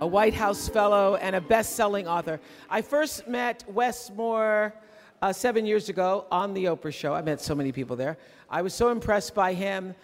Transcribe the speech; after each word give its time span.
a 0.00 0.06
White 0.06 0.34
House 0.34 0.68
Fellow, 0.68 1.16
and 1.16 1.34
a 1.34 1.40
best 1.40 1.74
selling 1.74 2.06
author. 2.06 2.38
I 2.70 2.82
first 2.82 3.26
met 3.26 3.64
Wes 3.66 4.10
Moore 4.14 4.72
uh, 5.20 5.32
seven 5.32 5.66
years 5.66 5.88
ago 5.88 6.24
on 6.30 6.54
The 6.54 6.66
Oprah 6.66 6.94
Show. 6.94 7.14
I 7.14 7.22
met 7.22 7.40
so 7.40 7.52
many 7.52 7.72
people 7.72 7.96
there. 7.96 8.16
I 8.48 8.62
was 8.62 8.74
so 8.74 8.90
impressed 8.90 9.34
by 9.34 9.54
him. 9.54 9.94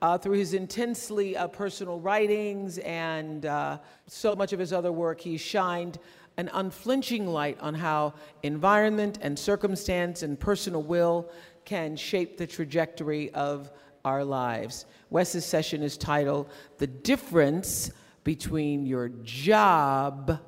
Uh, 0.00 0.16
through 0.16 0.36
his 0.36 0.54
intensely 0.54 1.36
uh, 1.36 1.48
personal 1.48 1.98
writings 1.98 2.78
and 2.78 3.46
uh, 3.46 3.78
so 4.06 4.36
much 4.36 4.52
of 4.52 4.60
his 4.60 4.72
other 4.72 4.92
work, 4.92 5.20
he 5.20 5.36
shined 5.36 5.98
an 6.36 6.48
unflinching 6.52 7.26
light 7.26 7.58
on 7.60 7.74
how 7.74 8.14
environment 8.44 9.18
and 9.22 9.36
circumstance 9.36 10.22
and 10.22 10.38
personal 10.38 10.82
will 10.82 11.28
can 11.64 11.96
shape 11.96 12.36
the 12.36 12.46
trajectory 12.46 13.32
of 13.34 13.72
our 14.04 14.22
lives. 14.22 14.86
Wes's 15.10 15.44
session 15.44 15.82
is 15.82 15.96
titled 15.96 16.48
The 16.76 16.86
Difference 16.86 17.90
Between 18.24 18.86
Your 18.86 19.08
Job 19.22 20.40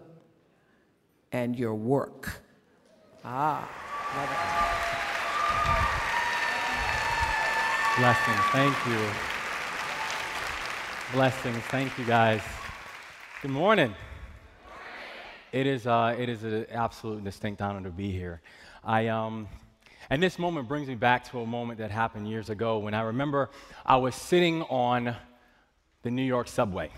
and 1.33 1.57
Your 1.57 1.75
Work. 1.75 2.43
Ah, 3.25 3.69
Blessings. 7.99 8.41
Thank 8.53 8.87
you. 8.87 9.07
Blessings. 11.13 11.63
Thank 11.65 11.99
you, 11.99 12.05
guys. 12.05 12.41
Good 13.43 13.51
morning. 13.51 13.95
It 15.53 15.67
is, 15.67 15.87
uh, 15.87 16.15
it 16.19 16.29
is 16.29 16.45
an 16.45 16.67
absolute 16.71 17.25
distinct 17.25 17.61
honor 17.61 17.83
to 17.83 17.91
be 17.91 18.11
here. 18.11 18.41
I, 18.85 19.09
um, 19.09 19.49
and 20.09 20.23
this 20.23 20.39
moment 20.39 20.69
brings 20.69 20.89
me 20.89 20.95
back 20.95 21.29
to 21.31 21.41
a 21.41 21.47
moment 21.47 21.79
that 21.81 21.91
happened 21.91 22.29
years 22.29 22.49
ago 22.49 22.79
when 22.79 22.95
I 22.95 23.03
remember 23.03 23.51
I 23.85 23.97
was 23.97 24.15
sitting 24.15 24.63
on 24.63 25.15
the 26.03 26.11
New 26.11 26.23
York 26.23 26.49
subway, 26.49 26.91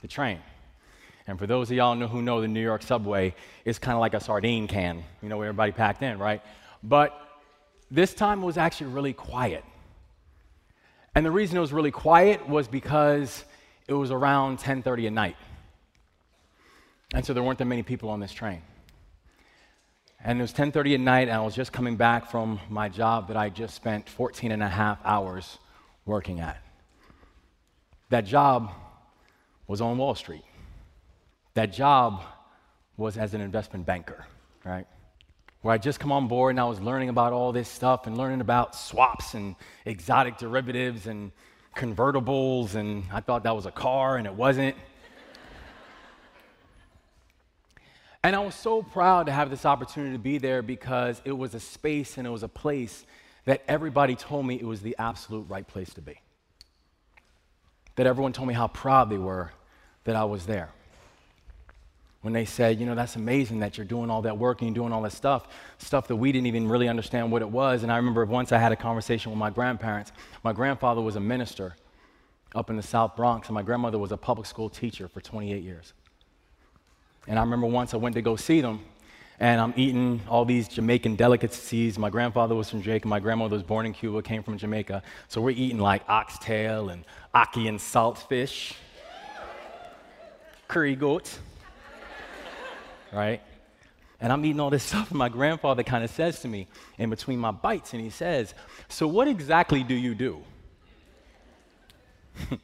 the 0.00 0.08
train. 0.08 0.40
And 1.26 1.38
for 1.38 1.46
those 1.46 1.70
of 1.70 1.76
y'all 1.76 1.94
know 1.94 2.08
who 2.08 2.22
know 2.22 2.40
the 2.40 2.48
New 2.48 2.62
York 2.62 2.82
subway, 2.82 3.34
it's 3.64 3.78
kind 3.78 3.94
of 3.94 4.00
like 4.00 4.14
a 4.14 4.20
sardine 4.20 4.66
can, 4.66 5.04
you 5.22 5.28
know, 5.28 5.36
where 5.36 5.48
everybody 5.48 5.72
packed 5.72 6.02
in, 6.02 6.18
right? 6.18 6.42
But 6.82 7.16
this 7.90 8.14
time 8.14 8.42
it 8.42 8.46
was 8.46 8.56
actually 8.56 8.88
really 8.88 9.12
quiet. 9.12 9.64
And 11.14 11.24
the 11.26 11.30
reason 11.30 11.56
it 11.56 11.60
was 11.60 11.72
really 11.72 11.90
quiet 11.90 12.48
was 12.48 12.68
because 12.68 13.44
it 13.86 13.94
was 13.94 14.10
around 14.10 14.58
10:30 14.58 15.06
at 15.06 15.12
night. 15.12 15.36
And 17.12 17.24
so 17.24 17.34
there 17.34 17.42
weren't 17.42 17.58
that 17.58 17.64
many 17.64 17.82
people 17.82 18.08
on 18.10 18.20
this 18.20 18.32
train. 18.32 18.62
And 20.22 20.38
it 20.38 20.42
was 20.42 20.52
10:30 20.52 20.94
at 20.94 21.00
night, 21.00 21.28
and 21.28 21.36
I 21.36 21.40
was 21.40 21.54
just 21.54 21.72
coming 21.72 21.96
back 21.96 22.30
from 22.30 22.60
my 22.68 22.88
job 22.88 23.28
that 23.28 23.36
I 23.36 23.48
just 23.48 23.74
spent 23.74 24.08
14 24.08 24.52
and 24.52 24.62
a 24.62 24.68
half 24.68 24.98
hours 25.04 25.58
working 26.04 26.40
at. 26.40 26.62
That 28.10 28.24
job 28.26 28.72
was 29.70 29.80
on 29.80 29.96
Wall 29.96 30.16
Street. 30.16 30.42
That 31.54 31.72
job 31.72 32.24
was 32.96 33.16
as 33.16 33.34
an 33.34 33.40
investment 33.40 33.86
banker, 33.86 34.26
right? 34.64 34.84
Where 35.62 35.72
I 35.72 35.78
just 35.78 36.00
come 36.00 36.10
on 36.10 36.26
board 36.26 36.50
and 36.50 36.60
I 36.60 36.64
was 36.64 36.80
learning 36.80 37.08
about 37.08 37.32
all 37.32 37.52
this 37.52 37.68
stuff 37.68 38.08
and 38.08 38.18
learning 38.18 38.40
about 38.40 38.74
swaps 38.74 39.34
and 39.34 39.54
exotic 39.84 40.38
derivatives 40.38 41.06
and 41.06 41.30
convertibles, 41.76 42.74
and 42.74 43.04
I 43.12 43.20
thought 43.20 43.44
that 43.44 43.54
was 43.54 43.64
a 43.64 43.70
car, 43.70 44.16
and 44.16 44.26
it 44.26 44.34
wasn't. 44.34 44.74
And 48.24 48.34
I 48.34 48.40
was 48.40 48.56
so 48.56 48.82
proud 48.82 49.26
to 49.26 49.32
have 49.32 49.50
this 49.50 49.64
opportunity 49.64 50.16
to 50.16 50.18
be 50.18 50.38
there 50.38 50.62
because 50.62 51.22
it 51.24 51.30
was 51.30 51.54
a 51.54 51.60
space 51.60 52.18
and 52.18 52.26
it 52.26 52.30
was 52.30 52.42
a 52.42 52.48
place 52.48 53.06
that 53.44 53.62
everybody 53.68 54.16
told 54.16 54.46
me 54.46 54.56
it 54.56 54.66
was 54.66 54.80
the 54.80 54.96
absolute 54.98 55.48
right 55.48 55.66
place 55.66 55.94
to 55.94 56.00
be. 56.00 56.20
That 57.94 58.08
everyone 58.08 58.32
told 58.32 58.48
me 58.48 58.54
how 58.54 58.66
proud 58.66 59.10
they 59.10 59.16
were 59.16 59.52
that 60.04 60.16
I 60.16 60.24
was 60.24 60.46
there. 60.46 60.70
When 62.22 62.34
they 62.34 62.44
said, 62.44 62.78
you 62.78 62.84
know, 62.84 62.94
that's 62.94 63.16
amazing 63.16 63.60
that 63.60 63.78
you're 63.78 63.86
doing 63.86 64.10
all 64.10 64.22
that 64.22 64.36
work 64.36 64.60
and 64.60 64.68
you're 64.68 64.82
doing 64.82 64.92
all 64.92 65.02
that 65.02 65.12
stuff, 65.12 65.48
stuff 65.78 66.06
that 66.08 66.16
we 66.16 66.32
didn't 66.32 66.48
even 66.48 66.68
really 66.68 66.88
understand 66.88 67.32
what 67.32 67.40
it 67.40 67.48
was. 67.50 67.82
And 67.82 67.90
I 67.90 67.96
remember 67.96 68.24
once 68.26 68.52
I 68.52 68.58
had 68.58 68.72
a 68.72 68.76
conversation 68.76 69.30
with 69.30 69.38
my 69.38 69.48
grandparents. 69.48 70.12
My 70.44 70.52
grandfather 70.52 71.00
was 71.00 71.16
a 71.16 71.20
minister 71.20 71.76
up 72.54 72.68
in 72.68 72.76
the 72.76 72.82
South 72.82 73.16
Bronx, 73.16 73.48
and 73.48 73.54
my 73.54 73.62
grandmother 73.62 73.98
was 73.98 74.12
a 74.12 74.16
public 74.16 74.46
school 74.46 74.68
teacher 74.68 75.08
for 75.08 75.20
28 75.20 75.62
years. 75.62 75.94
And 77.26 77.38
I 77.38 77.42
remember 77.42 77.66
once 77.66 77.94
I 77.94 77.96
went 77.96 78.14
to 78.16 78.22
go 78.22 78.36
see 78.36 78.60
them, 78.60 78.84
and 79.38 79.58
I'm 79.58 79.72
eating 79.74 80.20
all 80.28 80.44
these 80.44 80.68
Jamaican 80.68 81.16
delicacies. 81.16 81.98
My 81.98 82.10
grandfather 82.10 82.54
was 82.54 82.68
from 82.68 82.82
Jamaica, 82.82 83.08
my 83.08 83.20
grandmother 83.20 83.54
was 83.54 83.62
born 83.62 83.86
in 83.86 83.94
Cuba, 83.94 84.20
came 84.20 84.42
from 84.42 84.58
Jamaica. 84.58 85.02
So 85.28 85.40
we're 85.40 85.50
eating 85.50 85.78
like 85.78 86.02
oxtail 86.08 86.90
and 86.90 87.04
ackee 87.34 87.66
and 87.68 87.78
saltfish, 87.78 88.74
curry 90.70 90.94
goat, 90.94 91.28
right? 93.12 93.42
And 94.20 94.32
I'm 94.32 94.44
eating 94.44 94.60
all 94.60 94.70
this 94.70 94.84
stuff, 94.90 95.10
and 95.10 95.18
my 95.18 95.28
grandfather 95.28 95.82
kind 95.82 96.04
of 96.04 96.10
says 96.10 96.40
to 96.42 96.48
me 96.48 96.68
in 96.96 97.10
between 97.10 97.40
my 97.40 97.50
bites, 97.50 97.92
and 97.92 98.00
he 98.00 98.10
says, 98.10 98.54
So, 98.88 99.08
what 99.08 99.26
exactly 99.28 99.82
do 99.82 99.94
you 99.94 100.14
do? 100.14 100.42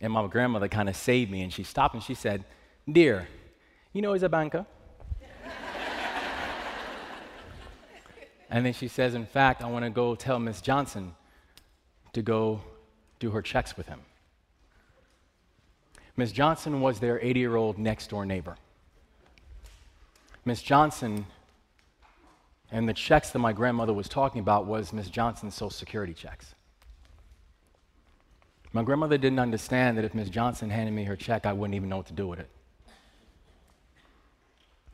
and 0.00 0.12
my 0.12 0.26
grandmother 0.26 0.68
kind 0.68 0.88
of 0.88 0.96
saved 0.96 1.30
me, 1.30 1.42
and 1.42 1.52
she 1.52 1.62
stopped 1.62 1.94
and 1.94 2.02
she 2.02 2.14
said, 2.14 2.44
Dear, 2.90 3.28
you 3.92 4.00
know 4.00 4.14
he's 4.14 4.22
a 4.22 4.28
banker. 4.28 4.64
and 8.50 8.64
then 8.64 8.72
she 8.72 8.88
says, 8.88 9.14
In 9.14 9.26
fact, 9.26 9.62
I 9.62 9.70
want 9.70 9.84
to 9.84 9.90
go 9.90 10.14
tell 10.14 10.38
Miss 10.38 10.62
Johnson 10.62 11.14
to 12.14 12.22
go 12.22 12.62
do 13.20 13.32
her 13.32 13.42
checks 13.42 13.76
with 13.76 13.86
him. 13.86 14.00
Miss 16.18 16.32
Johnson 16.32 16.80
was 16.80 16.98
their 16.98 17.20
80 17.22 17.38
year 17.38 17.54
old 17.54 17.78
next 17.78 18.10
door 18.10 18.26
neighbor. 18.26 18.56
Miss 20.44 20.60
Johnson 20.60 21.26
and 22.72 22.88
the 22.88 22.92
checks 22.92 23.30
that 23.30 23.38
my 23.38 23.52
grandmother 23.52 23.92
was 23.94 24.08
talking 24.08 24.40
about 24.40 24.66
was 24.66 24.92
Miss 24.92 25.08
Johnson's 25.08 25.54
Social 25.54 25.70
Security 25.70 26.12
checks. 26.12 26.56
My 28.72 28.82
grandmother 28.82 29.16
didn't 29.16 29.38
understand 29.38 29.96
that 29.96 30.04
if 30.04 30.12
Miss 30.12 30.28
Johnson 30.28 30.70
handed 30.70 30.92
me 30.92 31.04
her 31.04 31.14
check, 31.14 31.46
I 31.46 31.52
wouldn't 31.52 31.76
even 31.76 31.88
know 31.88 31.98
what 31.98 32.06
to 32.06 32.12
do 32.12 32.26
with 32.26 32.40
it. 32.40 32.50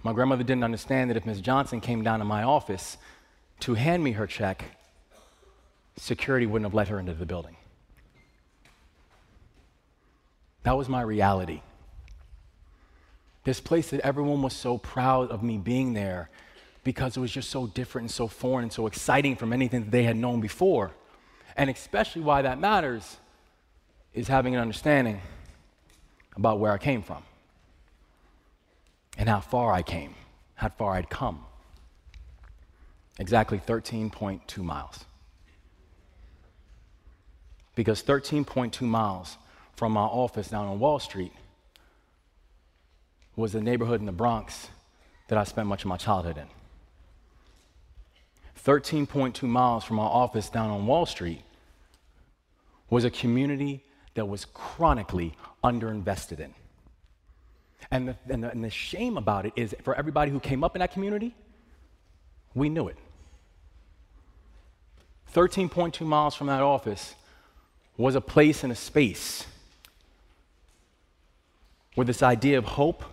My 0.02 0.12
grandmother 0.12 0.44
didn't 0.44 0.64
understand 0.64 1.08
that 1.08 1.16
if 1.16 1.24
Ms. 1.24 1.40
Johnson 1.40 1.80
came 1.80 2.04
down 2.04 2.18
to 2.18 2.26
my 2.26 2.42
office 2.42 2.98
to 3.60 3.72
hand 3.72 4.04
me 4.04 4.12
her 4.12 4.26
check, 4.26 4.62
security 5.96 6.44
wouldn't 6.44 6.66
have 6.66 6.74
let 6.74 6.88
her 6.88 7.00
into 7.00 7.14
the 7.14 7.24
building. 7.24 7.56
That 10.64 10.76
was 10.76 10.88
my 10.88 11.02
reality. 11.02 11.62
This 13.44 13.60
place 13.60 13.90
that 13.90 14.00
everyone 14.00 14.42
was 14.42 14.54
so 14.54 14.78
proud 14.78 15.30
of 15.30 15.42
me 15.42 15.58
being 15.58 15.92
there 15.92 16.30
because 16.82 17.16
it 17.16 17.20
was 17.20 17.30
just 17.30 17.50
so 17.50 17.66
different 17.66 18.04
and 18.04 18.10
so 18.10 18.26
foreign 18.26 18.64
and 18.64 18.72
so 18.72 18.86
exciting 18.86 19.36
from 19.36 19.52
anything 19.52 19.84
that 19.84 19.90
they 19.90 20.02
had 20.04 20.16
known 20.16 20.40
before. 20.40 20.92
And 21.56 21.70
especially 21.70 22.22
why 22.22 22.42
that 22.42 22.58
matters 22.58 23.18
is 24.14 24.28
having 24.28 24.54
an 24.54 24.60
understanding 24.60 25.20
about 26.34 26.58
where 26.58 26.72
I 26.72 26.78
came 26.78 27.02
from 27.02 27.22
and 29.18 29.28
how 29.28 29.40
far 29.40 29.72
I 29.72 29.82
came, 29.82 30.14
how 30.54 30.70
far 30.70 30.94
I'd 30.94 31.10
come. 31.10 31.44
Exactly 33.18 33.58
13.2 33.58 34.58
miles. 34.58 35.04
Because 37.74 38.02
13.2 38.02 38.80
miles 38.82 39.36
from 39.76 39.92
my 39.92 40.02
office 40.02 40.48
down 40.48 40.66
on 40.66 40.78
Wall 40.78 40.98
Street 40.98 41.32
was 43.36 43.52
the 43.52 43.60
neighborhood 43.60 44.00
in 44.00 44.06
the 44.06 44.12
Bronx 44.12 44.68
that 45.28 45.38
I 45.38 45.44
spent 45.44 45.66
much 45.66 45.82
of 45.82 45.88
my 45.88 45.96
childhood 45.96 46.38
in. 46.38 46.46
13.2 48.64 49.42
miles 49.42 49.84
from 49.84 49.96
my 49.96 50.04
office 50.04 50.48
down 50.48 50.70
on 50.70 50.86
Wall 50.86 51.06
Street 51.06 51.42
was 52.88 53.04
a 53.04 53.10
community 53.10 53.82
that 54.14 54.26
was 54.26 54.44
chronically 54.46 55.34
underinvested 55.62 56.40
in. 56.40 56.54
And 57.90 58.08
the, 58.08 58.16
and, 58.28 58.44
the, 58.44 58.50
and 58.50 58.64
the 58.64 58.70
shame 58.70 59.18
about 59.18 59.46
it 59.46 59.52
is 59.56 59.74
for 59.82 59.94
everybody 59.94 60.30
who 60.30 60.40
came 60.40 60.64
up 60.64 60.76
in 60.76 60.80
that 60.80 60.92
community, 60.92 61.34
we 62.54 62.68
knew 62.68 62.88
it. 62.88 62.96
13.2 65.34 66.00
miles 66.06 66.34
from 66.34 66.46
that 66.46 66.62
office 66.62 67.16
was 67.96 68.14
a 68.14 68.20
place 68.20 68.62
and 68.62 68.72
a 68.72 68.76
space 68.76 69.46
where 71.94 72.04
this 72.04 72.22
idea 72.22 72.58
of 72.58 72.64
hope 72.64 73.04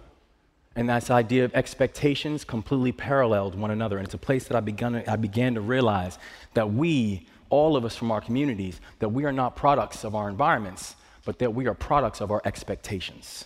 and 0.75 0.89
this 0.89 1.09
idea 1.09 1.45
of 1.45 1.53
expectations 1.53 2.43
completely 2.43 2.91
paralleled 2.91 3.55
one 3.55 3.71
another. 3.71 3.97
And 3.97 4.05
it's 4.05 4.13
a 4.13 4.19
place 4.19 4.45
that 4.45 4.55
I 4.55 4.61
began, 4.61 5.03
I 5.07 5.15
began 5.15 5.55
to 5.55 5.61
realize 5.61 6.17
that 6.53 6.71
we, 6.71 7.27
all 7.49 7.75
of 7.75 7.83
us 7.83 7.95
from 7.95 8.11
our 8.11 8.21
communities, 8.21 8.79
that 8.99 9.09
we 9.09 9.25
are 9.25 9.33
not 9.33 9.55
products 9.55 10.03
of 10.03 10.15
our 10.15 10.29
environments, 10.29 10.95
but 11.25 11.39
that 11.39 11.53
we 11.53 11.67
are 11.67 11.73
products 11.73 12.21
of 12.21 12.31
our 12.31 12.41
expectations. 12.45 13.45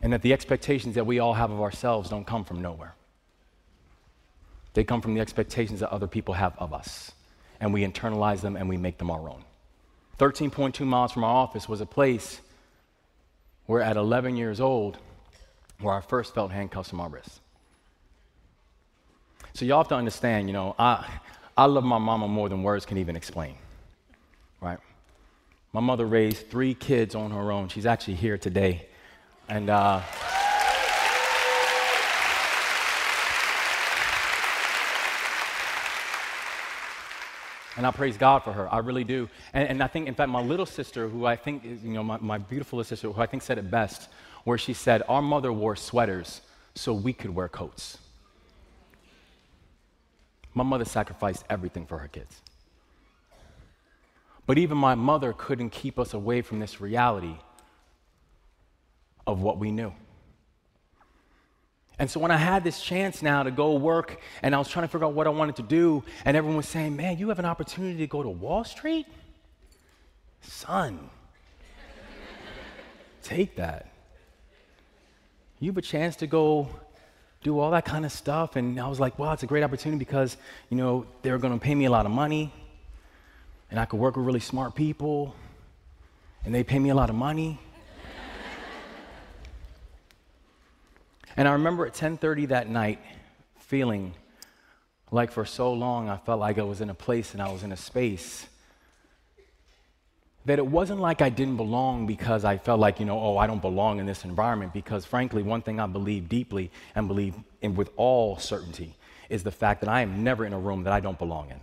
And 0.00 0.12
that 0.12 0.22
the 0.22 0.32
expectations 0.32 0.94
that 0.94 1.06
we 1.06 1.18
all 1.18 1.34
have 1.34 1.50
of 1.50 1.60
ourselves 1.60 2.08
don't 2.08 2.26
come 2.26 2.44
from 2.44 2.62
nowhere. 2.62 2.94
They 4.74 4.84
come 4.84 5.00
from 5.00 5.14
the 5.14 5.20
expectations 5.20 5.80
that 5.80 5.90
other 5.90 6.06
people 6.06 6.34
have 6.34 6.56
of 6.58 6.72
us. 6.72 7.10
And 7.60 7.74
we 7.74 7.84
internalize 7.84 8.40
them 8.40 8.54
and 8.54 8.68
we 8.68 8.76
make 8.76 8.98
them 8.98 9.10
our 9.10 9.28
own. 9.28 9.42
13.2 10.18 10.84
miles 10.84 11.12
from 11.12 11.24
our 11.24 11.34
office 11.34 11.68
was 11.68 11.80
a 11.80 11.86
place 11.86 12.40
where 13.66 13.82
at 13.82 13.96
11 13.96 14.36
years 14.36 14.60
old, 14.60 14.98
where 15.80 15.94
I 15.94 16.00
first 16.00 16.34
felt 16.34 16.50
handcuffs 16.50 16.92
on 16.92 16.98
my 16.98 17.06
wrists. 17.06 17.40
So 19.52 19.64
y'all 19.64 19.78
have 19.78 19.88
to 19.88 19.94
understand, 19.94 20.48
you 20.48 20.52
know, 20.52 20.74
I, 20.78 21.06
I 21.56 21.66
love 21.66 21.84
my 21.84 21.98
mama 21.98 22.28
more 22.28 22.48
than 22.48 22.62
words 22.62 22.86
can 22.86 22.98
even 22.98 23.16
explain, 23.16 23.54
right? 24.60 24.78
My 25.72 25.80
mother 25.80 26.06
raised 26.06 26.50
three 26.50 26.74
kids 26.74 27.14
on 27.14 27.30
her 27.30 27.52
own. 27.52 27.68
She's 27.68 27.86
actually 27.86 28.14
here 28.14 28.38
today. 28.38 28.86
And, 29.48 29.70
uh, 29.70 30.02
And 37.78 37.86
I 37.86 37.92
praise 37.92 38.16
God 38.16 38.40
for 38.40 38.52
her. 38.52 38.72
I 38.74 38.78
really 38.78 39.04
do. 39.04 39.28
And, 39.52 39.68
and, 39.68 39.82
I 39.84 39.86
think, 39.86 40.08
in 40.08 40.14
fact, 40.14 40.30
my 40.30 40.42
little 40.42 40.66
sister, 40.66 41.08
who 41.08 41.24
I 41.24 41.36
think 41.36 41.64
is, 41.64 41.84
you 41.84 41.92
know, 41.92 42.02
my, 42.02 42.18
my 42.18 42.36
beautiful 42.36 42.82
sister, 42.82 43.08
who 43.08 43.22
I 43.22 43.26
think 43.26 43.44
said 43.44 43.56
it 43.56 43.70
best, 43.70 44.08
where 44.42 44.58
she 44.58 44.72
said, 44.72 45.04
Our 45.08 45.22
mother 45.22 45.52
wore 45.52 45.76
sweaters 45.76 46.40
so 46.74 46.92
we 46.92 47.12
could 47.12 47.32
wear 47.32 47.48
coats. 47.48 47.98
My 50.54 50.64
mother 50.64 50.84
sacrificed 50.84 51.44
everything 51.48 51.86
for 51.86 51.98
her 51.98 52.08
kids. 52.08 52.42
But 54.44 54.58
even 54.58 54.76
my 54.76 54.96
mother 54.96 55.32
couldn't 55.32 55.70
keep 55.70 56.00
us 56.00 56.14
away 56.14 56.42
from 56.42 56.58
this 56.58 56.80
reality 56.80 57.36
of 59.24 59.40
what 59.40 59.58
we 59.58 59.70
knew. 59.70 59.92
And 61.98 62.08
so 62.08 62.20
when 62.20 62.30
I 62.30 62.36
had 62.36 62.62
this 62.62 62.80
chance 62.80 63.22
now 63.22 63.42
to 63.42 63.50
go 63.50 63.74
work 63.74 64.20
and 64.42 64.54
I 64.54 64.58
was 64.58 64.68
trying 64.68 64.84
to 64.84 64.88
figure 64.88 65.06
out 65.06 65.14
what 65.14 65.26
I 65.26 65.30
wanted 65.30 65.56
to 65.56 65.62
do, 65.62 66.04
and 66.24 66.36
everyone 66.36 66.56
was 66.56 66.68
saying, 66.68 66.96
Man, 66.96 67.18
you 67.18 67.28
have 67.28 67.38
an 67.38 67.44
opportunity 67.44 67.98
to 67.98 68.06
go 68.06 68.22
to 68.22 68.28
Wall 68.28 68.64
Street? 68.64 69.06
Son, 70.42 71.10
take 73.22 73.56
that. 73.56 73.86
You 75.58 75.72
have 75.72 75.78
a 75.78 75.82
chance 75.82 76.14
to 76.16 76.28
go 76.28 76.68
do 77.42 77.58
all 77.58 77.72
that 77.72 77.84
kind 77.84 78.04
of 78.04 78.12
stuff. 78.12 78.54
And 78.54 78.78
I 78.78 78.86
was 78.86 79.00
like, 79.00 79.18
Well, 79.18 79.32
it's 79.32 79.42
a 79.42 79.46
great 79.46 79.64
opportunity 79.64 79.98
because, 79.98 80.36
you 80.70 80.76
know, 80.76 81.04
they're 81.22 81.38
going 81.38 81.58
to 81.58 81.62
pay 81.62 81.74
me 81.74 81.86
a 81.86 81.90
lot 81.90 82.06
of 82.06 82.12
money, 82.12 82.52
and 83.72 83.80
I 83.80 83.86
could 83.86 83.98
work 83.98 84.16
with 84.16 84.24
really 84.24 84.40
smart 84.40 84.76
people, 84.76 85.34
and 86.44 86.54
they 86.54 86.62
pay 86.62 86.78
me 86.78 86.90
a 86.90 86.94
lot 86.94 87.10
of 87.10 87.16
money. 87.16 87.58
And 91.38 91.46
I 91.46 91.52
remember 91.52 91.86
at 91.86 91.94
10:30 91.94 92.48
that 92.48 92.68
night 92.68 92.98
feeling 93.60 94.12
like 95.12 95.30
for 95.30 95.44
so 95.44 95.72
long 95.72 96.08
I 96.08 96.16
felt 96.16 96.40
like 96.40 96.58
I 96.58 96.62
was 96.62 96.80
in 96.80 96.90
a 96.90 96.94
place 96.94 97.32
and 97.32 97.40
I 97.40 97.52
was 97.52 97.62
in 97.62 97.70
a 97.70 97.76
space 97.76 98.48
that 100.46 100.58
it 100.58 100.66
wasn't 100.66 100.98
like 100.98 101.22
I 101.22 101.28
didn't 101.28 101.56
belong 101.56 102.08
because 102.08 102.44
I 102.44 102.56
felt 102.56 102.80
like, 102.80 102.98
you 102.98 103.06
know, 103.06 103.20
oh, 103.20 103.36
I 103.36 103.46
don't 103.46 103.62
belong 103.62 104.00
in 104.00 104.06
this 104.06 104.24
environment. 104.24 104.72
Because 104.72 105.04
frankly, 105.04 105.44
one 105.44 105.62
thing 105.62 105.78
I 105.78 105.86
believe 105.86 106.28
deeply 106.28 106.72
and 106.96 107.06
believe 107.06 107.36
in 107.62 107.76
with 107.76 107.90
all 107.96 108.36
certainty 108.38 108.96
is 109.28 109.44
the 109.44 109.52
fact 109.52 109.80
that 109.82 109.88
I 109.88 110.00
am 110.00 110.24
never 110.24 110.44
in 110.44 110.52
a 110.52 110.58
room 110.58 110.82
that 110.84 110.92
I 110.92 110.98
don't 110.98 111.20
belong 111.20 111.50
in. 111.50 111.60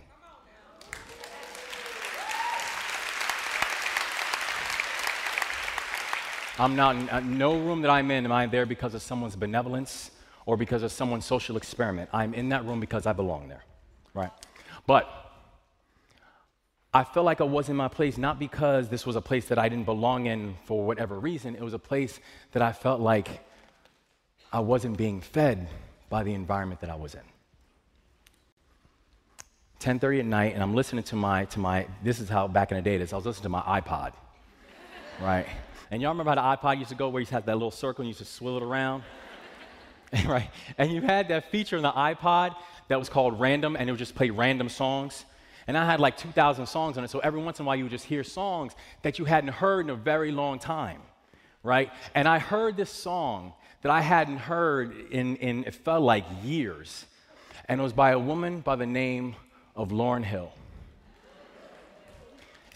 I'm 6.58 6.74
not, 6.74 6.96
in 6.96 7.08
uh, 7.10 7.20
no 7.20 7.58
room 7.58 7.82
that 7.82 7.90
I'm 7.90 8.10
in, 8.10 8.24
am 8.24 8.32
I 8.32 8.46
there 8.46 8.64
because 8.64 8.94
of 8.94 9.02
someone's 9.02 9.36
benevolence 9.36 10.10
or 10.46 10.56
because 10.56 10.82
of 10.82 10.90
someone's 10.90 11.26
social 11.26 11.56
experiment. 11.56 12.08
I'm 12.12 12.32
in 12.32 12.48
that 12.50 12.64
room 12.64 12.80
because 12.80 13.04
I 13.04 13.12
belong 13.12 13.48
there, 13.48 13.62
right? 14.14 14.30
But 14.86 15.10
I 16.94 17.04
felt 17.04 17.26
like 17.26 17.42
I 17.42 17.44
was 17.44 17.68
in 17.68 17.76
my 17.76 17.88
place 17.88 18.16
not 18.16 18.38
because 18.38 18.88
this 18.88 19.04
was 19.04 19.16
a 19.16 19.20
place 19.20 19.46
that 19.48 19.58
I 19.58 19.68
didn't 19.68 19.84
belong 19.84 20.26
in 20.26 20.56
for 20.64 20.86
whatever 20.86 21.18
reason. 21.18 21.54
It 21.54 21.62
was 21.62 21.74
a 21.74 21.78
place 21.78 22.20
that 22.52 22.62
I 22.62 22.72
felt 22.72 23.00
like 23.00 23.40
I 24.50 24.60
wasn't 24.60 24.96
being 24.96 25.20
fed 25.20 25.68
by 26.08 26.22
the 26.22 26.32
environment 26.32 26.80
that 26.80 26.88
I 26.88 26.94
was 26.94 27.14
in. 27.14 27.20
10:30 29.80 30.20
at 30.20 30.24
night, 30.24 30.54
and 30.54 30.62
I'm 30.62 30.74
listening 30.74 31.04
to 31.04 31.16
my 31.16 31.44
to 31.46 31.58
my. 31.58 31.86
This 32.02 32.18
is 32.18 32.30
how 32.30 32.48
back 32.48 32.70
in 32.70 32.76
the 32.76 32.82
day 32.82 32.94
it 32.94 33.02
is. 33.02 33.12
I 33.12 33.16
was 33.16 33.26
listening 33.26 33.42
to 33.42 33.48
my 33.50 33.60
iPod, 33.60 34.14
right? 35.20 35.46
And 35.90 36.02
y'all 36.02 36.10
remember 36.10 36.34
how 36.34 36.56
the 36.56 36.56
iPod 36.56 36.78
used 36.78 36.90
to 36.90 36.96
go 36.96 37.08
where 37.08 37.20
you 37.20 37.26
had 37.26 37.46
that 37.46 37.54
little 37.54 37.70
circle 37.70 38.02
and 38.02 38.08
you 38.08 38.10
used 38.10 38.18
to 38.18 38.24
swivel 38.24 38.58
it 38.58 38.64
around? 38.64 39.04
right? 40.26 40.50
And 40.78 40.92
you 40.92 41.00
had 41.00 41.28
that 41.28 41.50
feature 41.50 41.76
in 41.76 41.82
the 41.82 41.92
iPod 41.92 42.56
that 42.88 42.98
was 42.98 43.08
called 43.08 43.38
random, 43.40 43.76
and 43.76 43.88
it 43.88 43.92
would 43.92 43.98
just 43.98 44.14
play 44.14 44.30
random 44.30 44.68
songs. 44.68 45.24
And 45.66 45.76
I 45.76 45.84
had 45.84 45.98
like 45.98 46.16
2,000 46.16 46.66
songs 46.66 46.96
on 46.96 47.04
it, 47.04 47.10
so 47.10 47.18
every 47.20 47.40
once 47.40 47.58
in 47.58 47.64
a 47.64 47.66
while 47.66 47.76
you 47.76 47.84
would 47.84 47.90
just 47.90 48.04
hear 48.04 48.22
songs 48.22 48.72
that 49.02 49.18
you 49.18 49.24
hadn't 49.24 49.50
heard 49.50 49.86
in 49.86 49.90
a 49.90 49.96
very 49.96 50.30
long 50.30 50.58
time, 50.58 51.00
right? 51.62 51.90
And 52.14 52.28
I 52.28 52.38
heard 52.38 52.76
this 52.76 52.90
song 52.90 53.52
that 53.82 53.90
I 53.90 54.00
hadn't 54.00 54.38
heard 54.38 55.10
in, 55.10 55.36
in 55.36 55.64
it 55.64 55.74
felt 55.74 56.02
like 56.02 56.24
years. 56.44 57.04
And 57.68 57.80
it 57.80 57.82
was 57.82 57.92
by 57.92 58.10
a 58.10 58.18
woman 58.18 58.60
by 58.60 58.76
the 58.76 58.86
name 58.86 59.34
of 59.74 59.90
Lauryn 59.90 60.24
Hill. 60.24 60.52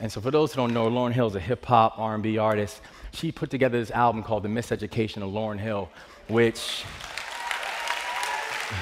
And 0.01 0.11
so 0.11 0.21
for 0.21 0.31
those 0.31 0.53
who 0.53 0.57
don't 0.57 0.75
know, 0.75 0.89
Lauryn 0.89 1.12
Hill 1.12 1.29
is 1.29 1.35
a 1.37 1.41
hip 1.41 1.65
hop 1.65 1.99
R&B 1.99 2.39
artist 2.39 2.81
she 3.12 3.33
put 3.33 3.51
together 3.51 3.79
this 3.79 3.91
album 3.91 4.23
called 4.23 4.43
The 4.43 4.49
Miseducation 4.49 5.19
of 5.19 5.31
Lauryn 5.31 5.59
Hill, 5.59 5.89
which. 6.29 6.85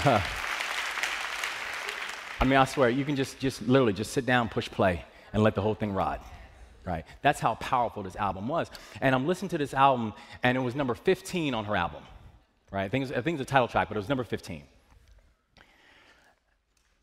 I 2.40 2.44
mean, 2.44 2.56
I 2.56 2.64
swear, 2.66 2.88
you 2.88 3.04
can 3.04 3.16
just, 3.16 3.38
just 3.38 3.66
literally 3.66 3.92
just 3.92 4.12
sit 4.12 4.24
down, 4.24 4.48
push 4.48 4.68
play, 4.68 5.04
and 5.32 5.42
let 5.42 5.54
the 5.54 5.60
whole 5.60 5.74
thing 5.74 5.92
ride. 5.92 6.20
Right? 6.84 7.04
That's 7.20 7.40
how 7.40 7.56
powerful 7.56 8.02
this 8.02 8.16
album 8.16 8.48
was. 8.48 8.70
And 9.00 9.14
I'm 9.14 9.26
listening 9.26 9.48
to 9.50 9.58
this 9.58 9.74
album, 9.74 10.14
and 10.42 10.56
it 10.56 10.60
was 10.60 10.74
number 10.74 10.94
15 10.94 11.52
on 11.54 11.64
her 11.64 11.76
album. 11.76 12.02
Right? 12.70 12.84
I 12.84 12.88
think 12.88 13.04
it's, 13.06 13.12
I 13.12 13.20
think 13.22 13.40
a 13.40 13.44
title 13.44 13.68
track, 13.68 13.88
but 13.88 13.96
it 13.96 14.00
was 14.00 14.08
number 14.08 14.24
15. 14.24 14.62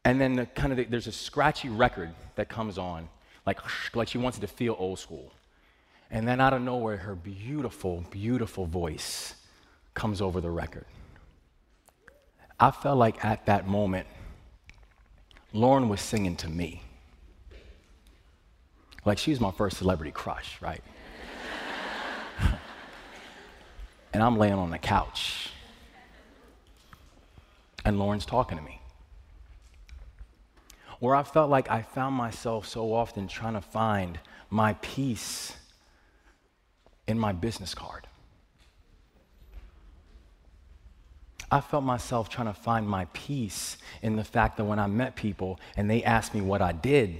And 0.06 0.22
then 0.22 0.36
the, 0.36 0.46
kind 0.46 0.72
of 0.72 0.78
the, 0.78 0.86
there's 0.86 1.08
a 1.08 1.12
scratchy 1.12 1.70
record 1.70 2.12
that 2.36 2.48
comes 2.48 2.78
on, 2.78 3.10
like 3.46 3.60
like 3.96 4.08
she 4.08 4.18
wants 4.18 4.38
it 4.38 4.42
to 4.42 4.48
feel 4.48 4.76
old 4.78 5.00
school. 5.00 5.32
And 6.16 6.26
then 6.26 6.40
out 6.40 6.54
of 6.54 6.62
nowhere, 6.62 6.96
her 6.96 7.14
beautiful, 7.14 8.06
beautiful 8.10 8.66
voice 8.66 9.36
comes 9.94 10.22
over 10.22 10.40
the 10.40 10.50
record. 10.50 10.86
I 12.58 12.72
felt 12.72 12.98
like 12.98 13.26
at 13.26 13.48
that 13.48 13.68
moment, 13.68 14.08
Lauryn 15.54 15.90
was 15.90 16.00
singing 16.00 16.38
to 16.38 16.48
me. 16.48 16.84
Like 19.04 19.18
she 19.18 19.32
was 19.32 19.42
my 19.42 19.52
first 19.52 19.76
celebrity 19.76 20.14
crush, 20.14 20.58
right? 20.62 20.82
and 24.14 24.24
I'm 24.24 24.38
laying 24.38 24.54
on 24.54 24.72
the 24.72 24.80
couch, 24.80 25.50
and 27.84 27.98
Lauryn's 27.98 28.26
talking 28.26 28.58
to 28.58 28.64
me. 28.64 28.80
Where 31.02 31.14
I 31.14 31.24
felt 31.24 31.50
like 31.50 31.70
I 31.70 31.82
found 31.82 32.16
myself 32.16 32.66
so 32.66 32.94
often 32.94 33.28
trying 33.28 33.56
to 33.56 33.62
find 33.62 34.18
my 34.50 34.76
peace 34.76 35.58
in 37.08 37.20
my 37.20 37.32
business 37.32 37.74
card. 37.74 38.08
I 41.52 41.62
felt 41.62 41.84
myself 41.84 42.30
trying 42.30 42.48
to 42.48 42.54
find 42.54 42.88
my 42.88 43.06
peace 43.14 43.78
in 44.02 44.16
the 44.16 44.24
fact 44.24 44.58
that 44.58 44.66
when 44.66 44.80
I 44.80 44.88
met 44.88 45.16
people 45.16 45.60
and 45.78 45.90
they 45.90 46.04
asked 46.04 46.34
me 46.34 46.42
what 46.42 46.62
I 46.62 46.72
did, 46.72 47.18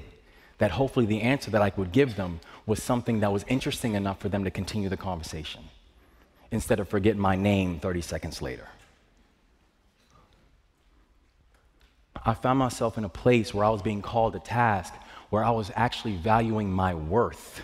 that 0.58 0.72
hopefully 0.72 1.06
the 1.06 1.22
answer 1.22 1.52
that 1.52 1.62
I 1.62 1.72
would 1.78 1.92
give 1.92 2.16
them 2.16 2.40
was 2.66 2.82
something 2.82 3.20
that 3.20 3.32
was 3.32 3.46
interesting 3.48 3.94
enough 3.94 4.20
for 4.20 4.30
them 4.30 4.44
to 4.44 4.52
continue 4.52 4.90
the 4.90 4.98
conversation 4.98 5.62
instead 6.52 6.80
of 6.80 6.90
forgetting 6.90 7.22
my 7.22 7.36
name 7.36 7.80
30 7.80 8.02
seconds 8.02 8.42
later. 8.42 8.68
I 12.26 12.34
found 12.34 12.58
myself 12.58 12.98
in 12.98 13.04
a 13.04 13.10
place 13.10 13.54
where 13.54 13.66
I 13.66 13.70
was 13.70 13.84
being 13.84 14.02
called 14.02 14.34
to 14.34 14.40
task, 14.40 14.94
where 15.30 15.44
I 15.44 15.52
was 15.52 15.72
actually 15.76 16.16
valuing 16.16 16.72
my 16.72 16.96
worth 16.96 17.62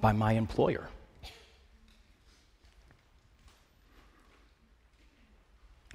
by 0.00 0.12
my 0.12 0.32
employer. 0.32 0.88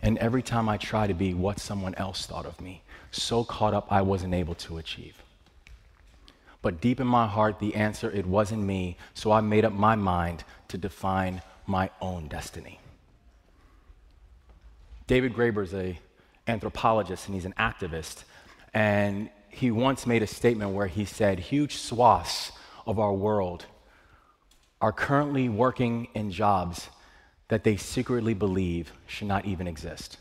And 0.03 0.17
every 0.17 0.41
time 0.41 0.67
I 0.67 0.77
try 0.77 1.05
to 1.07 1.13
be 1.13 1.33
what 1.33 1.59
someone 1.59 1.93
else 1.95 2.25
thought 2.25 2.45
of 2.45 2.59
me, 2.59 2.81
so 3.11 3.43
caught 3.43 3.73
up 3.73 3.91
I 3.91 4.01
wasn't 4.01 4.33
able 4.33 4.55
to 4.55 4.77
achieve. 4.77 5.21
But 6.61 6.81
deep 6.81 6.99
in 6.99 7.07
my 7.07 7.27
heart, 7.27 7.59
the 7.59 7.75
answer, 7.75 8.11
it 8.11 8.25
wasn't 8.25 8.63
me. 8.63 8.97
So 9.13 9.31
I 9.31 9.41
made 9.41 9.65
up 9.65 9.73
my 9.73 9.95
mind 9.95 10.43
to 10.67 10.77
define 10.77 11.41
my 11.65 11.89
own 12.01 12.27
destiny. 12.27 12.79
David 15.07 15.33
Graeber 15.33 15.63
is 15.63 15.73
an 15.73 15.97
anthropologist 16.47 17.27
and 17.27 17.35
he's 17.35 17.45
an 17.45 17.55
activist. 17.57 18.23
And 18.73 19.29
he 19.49 19.71
once 19.71 20.07
made 20.07 20.23
a 20.23 20.27
statement 20.27 20.71
where 20.71 20.87
he 20.87 21.05
said, 21.05 21.39
Huge 21.39 21.77
swaths 21.77 22.51
of 22.85 22.99
our 22.99 23.13
world 23.13 23.65
are 24.81 24.91
currently 24.91 25.47
working 25.47 26.07
in 26.13 26.31
jobs 26.31 26.89
that 27.47 27.63
they 27.63 27.77
secretly 27.77 28.33
believe 28.33 28.91
should 29.07 29.27
not 29.27 29.45
even 29.45 29.67
exist. 29.67 30.17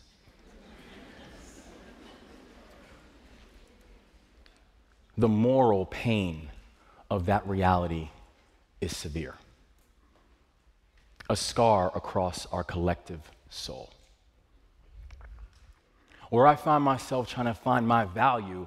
the 5.20 5.28
moral 5.28 5.84
pain 5.84 6.48
of 7.10 7.26
that 7.26 7.46
reality 7.46 8.08
is 8.80 8.96
severe, 8.96 9.34
a 11.28 11.36
scar 11.36 11.92
across 11.94 12.46
our 12.46 12.64
collective 12.64 13.20
soul. 13.50 13.90
Where 16.30 16.46
I 16.46 16.56
find 16.56 16.82
myself 16.82 17.28
trying 17.28 17.46
to 17.46 17.54
find 17.54 17.86
my 17.86 18.06
value 18.06 18.66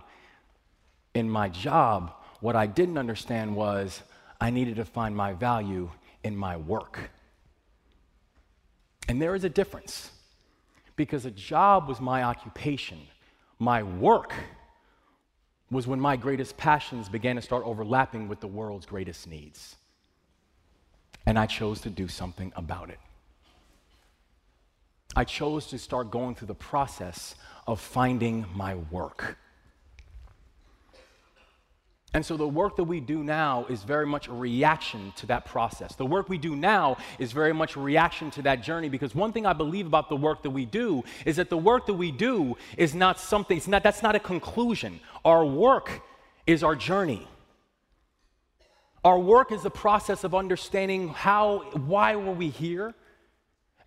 in 1.16 1.28
my 1.28 1.50
job, 1.50 2.14
what 2.40 2.56
I 2.56 2.68
didn't 2.68 3.00
understand 3.00 3.56
was 3.56 4.04
I 4.44 4.50
needed 4.50 4.76
to 4.76 4.84
find 4.84 5.16
my 5.16 5.32
value 5.32 5.90
in 6.22 6.36
my 6.36 6.58
work. 6.58 7.12
And 9.08 9.22
there 9.22 9.36
is 9.36 9.46
a 9.46 9.50
difference 9.50 10.12
because 10.98 11.26
a 11.26 11.32
job 11.32 11.88
was 11.88 12.02
my 12.02 12.24
occupation, 12.24 13.00
my 13.58 13.84
work 13.84 14.34
was 15.72 15.88
when 15.88 15.98
my 15.98 16.18
greatest 16.18 16.58
passions 16.58 17.08
began 17.08 17.38
to 17.38 17.42
start 17.42 17.64
overlapping 17.66 18.28
with 18.28 18.42
the 18.42 18.48
world's 18.48 18.86
greatest 18.86 19.30
needs. 19.30 19.78
And 21.26 21.40
I 21.40 21.46
chose 21.46 21.80
to 21.82 21.90
do 21.90 22.10
something 22.10 22.52
about 22.58 22.90
it. 22.90 23.00
I 25.16 25.24
chose 25.24 25.68
to 25.68 25.80
start 25.80 26.12
going 26.12 26.36
through 26.36 26.48
the 26.48 26.54
process 26.54 27.36
of 27.66 27.80
finding 27.80 28.46
my 28.54 28.76
work. 28.76 29.38
And 32.16 32.24
so 32.24 32.38
the 32.38 32.48
work 32.48 32.76
that 32.76 32.84
we 32.84 33.00
do 33.00 33.24
now 33.24 33.66
is 33.70 33.82
very 33.84 34.06
much 34.06 34.28
a 34.28 34.34
reaction 34.34 35.14
to 35.16 35.26
that 35.28 35.46
process. 35.46 35.96
The 35.96 36.06
work 36.06 36.30
we 36.30 36.38
do 36.38 36.56
now 36.56 36.98
is 37.18 37.32
very 37.32 37.54
much 37.54 37.76
a 37.76 37.80
reaction 37.80 38.30
to 38.32 38.44
that 38.44 38.62
journey 38.62 38.88
because 38.88 39.16
one 39.16 39.34
thing 39.34 39.48
I 39.48 39.54
believe 39.54 39.88
about 39.88 40.10
the 40.10 40.16
work 40.16 40.44
that 40.44 40.52
we 40.52 40.66
do 40.66 41.04
is 41.26 41.38
that 41.38 41.50
the 41.50 41.58
work 41.58 41.88
that 41.88 41.96
we 41.96 42.12
do 42.12 42.56
is 42.78 42.94
not 42.94 43.20
something, 43.20 43.58
it's 43.58 43.68
not, 43.68 43.82
that's 43.82 44.04
not 44.04 44.16
a 44.16 44.20
conclusion. 44.20 45.00
Our 45.26 45.44
work 45.44 46.02
is 46.46 46.64
our 46.64 46.76
journey. 46.76 47.28
Our 49.04 49.18
work 49.18 49.52
is 49.52 49.64
the 49.64 49.72
process 49.72 50.24
of 50.24 50.36
understanding 50.36 51.10
how, 51.10 51.60
why 51.74 52.16
were 52.16 52.32
we 52.32 52.50
here, 52.50 52.94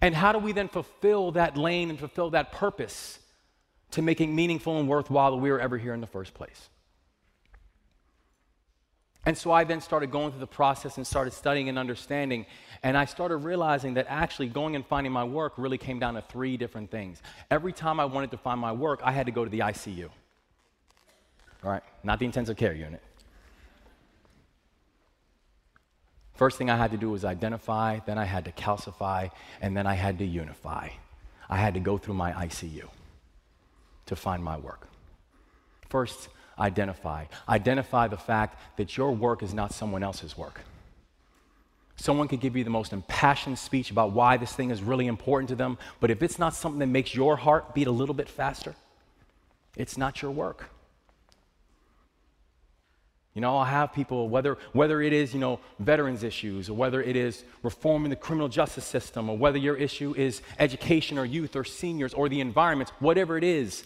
and 0.01 0.15
how 0.15 0.33
do 0.33 0.39
we 0.39 0.51
then 0.53 0.69
fulfill 0.69 1.33
that 1.33 1.57
lane 1.57 1.91
and 1.91 1.99
fulfill 1.99 2.31
that 2.31 2.51
purpose 2.53 3.21
to 3.93 4.03
making 4.03 4.35
meaningful 4.35 4.79
and 4.79 4.89
worthwhile 4.89 5.31
that 5.31 5.37
we 5.39 5.51
were 5.51 5.61
ever 5.61 5.79
here 5.79 5.95
in 5.95 6.01
the 6.01 6.07
first 6.07 6.35
place. 6.35 6.69
And 9.27 9.37
so 9.37 9.51
I 9.51 9.65
then 9.65 9.81
started 9.81 10.13
going 10.13 10.31
through 10.31 10.41
the 10.41 10.47
process 10.47 10.97
and 10.99 11.07
started 11.07 11.33
studying 11.33 11.69
and 11.69 11.77
understanding. 11.79 12.47
And 12.85 12.97
I 12.97 13.07
started 13.07 13.39
realizing 13.39 13.95
that 13.95 14.07
actually 14.09 14.47
going 14.47 14.77
and 14.77 14.87
finding 14.87 15.13
my 15.13 15.25
work 15.25 15.55
really 15.57 15.79
came 15.79 15.99
down 15.99 16.15
to 16.15 16.23
three 16.23 16.57
different 16.57 16.93
things. 16.93 17.21
Every 17.51 17.73
time 17.73 17.99
I 17.99 18.05
wanted 18.05 18.31
to 18.31 18.37
find 18.37 18.61
my 18.61 18.71
work, 18.71 19.01
I 19.03 19.11
had 19.11 19.27
to 19.27 19.33
go 19.33 19.45
to 19.45 19.51
the 19.51 19.59
ICU. 19.59 20.09
All 21.65 21.71
right, 21.73 21.83
not 22.05 22.21
the 22.21 22.25
intensive 22.25 22.57
care 22.57 22.73
unit. 22.73 23.03
First 26.35 26.57
thing 26.57 26.71
I 26.71 26.77
had 26.77 26.93
to 26.93 26.97
do 26.97 27.11
was 27.11 27.25
identify, 27.25 27.99
then 28.07 28.19
I 28.19 28.27
had 28.27 28.45
to 28.45 28.53
calcify, 28.53 29.31
and 29.61 29.77
then 29.77 29.87
I 29.89 29.95
had 29.95 30.19
to 30.19 30.25
unify. 30.25 30.91
I 31.49 31.57
had 31.57 31.75
to 31.75 31.81
go 31.81 31.99
through 31.99 32.15
my 32.15 32.33
ICU 32.33 32.89
to 34.05 34.17
find 34.17 34.45
my 34.45 34.57
work. 34.57 34.87
First, 35.89 36.29
identify. 36.59 37.25
Identify 37.49 38.09
the 38.09 38.17
fact 38.17 38.59
that 38.77 38.97
your 38.97 39.13
work 39.13 39.43
is 39.43 39.53
not 39.53 39.73
someone 39.73 40.03
else's 40.03 40.37
work. 40.37 40.61
Someone 41.97 42.29
could 42.29 42.41
give 42.41 42.57
you 42.57 42.65
the 42.65 42.71
most 42.71 42.93
impassioned 42.93 43.59
speech 43.59 43.91
about 43.91 44.13
why 44.13 44.37
this 44.37 44.53
thing 44.53 44.71
is 44.71 44.83
really 44.83 45.07
important 45.07 45.49
to 45.49 45.55
them, 45.55 45.79
but 45.99 46.11
if 46.11 46.23
it's 46.23 46.39
not 46.39 46.55
something 46.55 46.79
that 46.81 46.87
makes 46.87 47.15
your 47.15 47.37
heart 47.37 47.75
beat 47.75 47.87
a 47.87 47.91
little 47.91 48.15
bit 48.15 48.29
faster, 48.29 48.75
it's 49.77 49.97
not 49.97 50.21
your 50.21 50.31
work. 50.31 50.71
You 53.35 53.43
know, 53.43 53.59
I'll 53.59 53.65
have 53.65 53.93
people, 53.93 54.31
whether, 54.31 54.57
whether 54.73 55.03
it 55.03 55.13
is, 55.13 55.35
you 55.35 55.41
know, 55.41 55.61
veterans 55.79 56.23
issues, 56.23 56.71
or 56.71 56.75
whether 56.75 57.03
it 57.03 57.17
is 57.17 57.45
reforming 57.63 58.09
the 58.09 58.17
criminal 58.17 58.49
justice 58.49 58.87
system, 58.87 59.29
or 59.29 59.37
whether 59.37 59.59
your 59.59 59.77
issue 59.77 60.15
is 60.17 60.41
education 60.59 61.19
or 61.19 61.27
youth 61.27 61.55
or 61.55 61.63
seniors 61.63 62.15
or 62.15 62.31
the 62.31 62.41
environment, 62.41 62.91
whatever 62.99 63.37
it 63.37 63.45
is, 63.45 63.85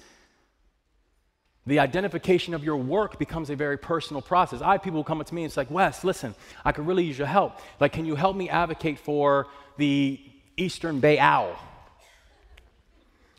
the 1.71 1.79
identification 1.79 2.53
of 2.53 2.65
your 2.65 2.77
work 2.77 3.17
becomes 3.17 3.49
a 3.49 3.55
very 3.55 3.79
personal 3.79 4.21
process. 4.21 4.61
I 4.61 4.73
have 4.73 4.83
people 4.83 4.99
who 4.99 5.05
come 5.05 5.21
up 5.21 5.29
to 5.29 5.35
me 5.37 5.43
and 5.43 5.49
it's 5.49 5.57
like, 5.57 5.71
Wes, 5.71 6.03
listen, 6.03 6.35
I 6.65 6.73
could 6.73 6.85
really 6.85 7.05
use 7.05 7.17
your 7.17 7.29
help. 7.29 7.61
Like, 7.79 7.93
can 7.93 8.05
you 8.05 8.17
help 8.17 8.37
me 8.37 8.49
advocate 8.49 8.99
for 8.99 9.47
the 9.77 10.21
Eastern 10.57 10.99
Bay 10.99 11.21
Owl? 11.21 11.57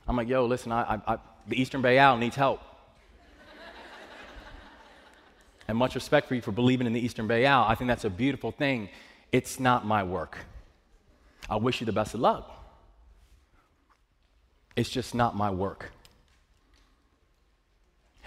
I'm 0.07 0.15
like, 0.15 0.29
yo, 0.29 0.45
listen, 0.45 0.71
I, 0.71 0.81
I, 0.81 1.13
I, 1.13 1.17
the 1.45 1.61
Eastern 1.61 1.81
Bay 1.81 1.99
Owl 1.99 2.15
needs 2.15 2.37
help. 2.37 2.61
and 5.67 5.77
much 5.77 5.95
respect 5.95 6.29
for 6.29 6.35
you 6.35 6.41
for 6.41 6.53
believing 6.53 6.87
in 6.87 6.93
the 6.93 7.01
Eastern 7.01 7.27
Bay 7.27 7.45
Owl. 7.45 7.65
I 7.67 7.75
think 7.75 7.89
that's 7.89 8.05
a 8.05 8.09
beautiful 8.09 8.53
thing. 8.53 8.87
It's 9.33 9.59
not 9.59 9.85
my 9.85 10.03
work. 10.03 10.37
I 11.49 11.57
wish 11.57 11.81
you 11.81 11.85
the 11.85 11.91
best 11.91 12.13
of 12.13 12.21
luck. 12.21 12.49
It's 14.77 14.89
just 14.89 15.13
not 15.13 15.35
my 15.35 15.51
work. 15.51 15.91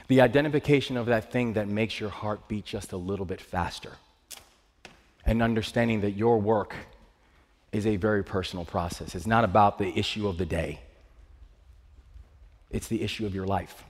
The 0.09 0.21
identification 0.21 0.97
of 0.97 1.07
that 1.07 1.33
thing 1.33 1.55
that 1.55 1.69
makes 1.69 1.99
your 1.99 2.11
heart 2.11 2.47
beat 2.47 2.65
just 2.65 2.93
a 2.93 2.97
little 2.97 3.25
bit 3.25 3.41
faster. 3.41 3.93
And 5.25 5.43
understanding 5.43 6.03
that 6.03 6.13
your 6.13 6.39
work 6.39 6.75
is 7.73 7.87
a 7.87 7.97
very 7.97 8.23
personal 8.23 8.65
process. 8.65 9.15
It's 9.15 9.27
not 9.27 9.45
about 9.45 9.79
the 9.79 9.99
issue 9.99 10.29
of 10.29 10.39
the 10.39 10.47
day, 10.47 10.81
it's 12.71 12.89
the 12.89 13.03
issue 13.03 13.27
of 13.27 13.35
your 13.35 13.47
life. 13.47 13.85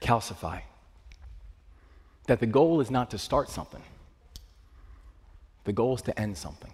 Calcify. 0.00 0.60
That 2.26 2.40
the 2.40 2.46
goal 2.46 2.80
is 2.80 2.90
not 2.90 3.10
to 3.10 3.18
start 3.18 3.48
something, 3.48 3.82
the 5.64 5.72
goal 5.72 5.94
is 5.94 6.02
to 6.02 6.18
end 6.18 6.36
something. 6.36 6.72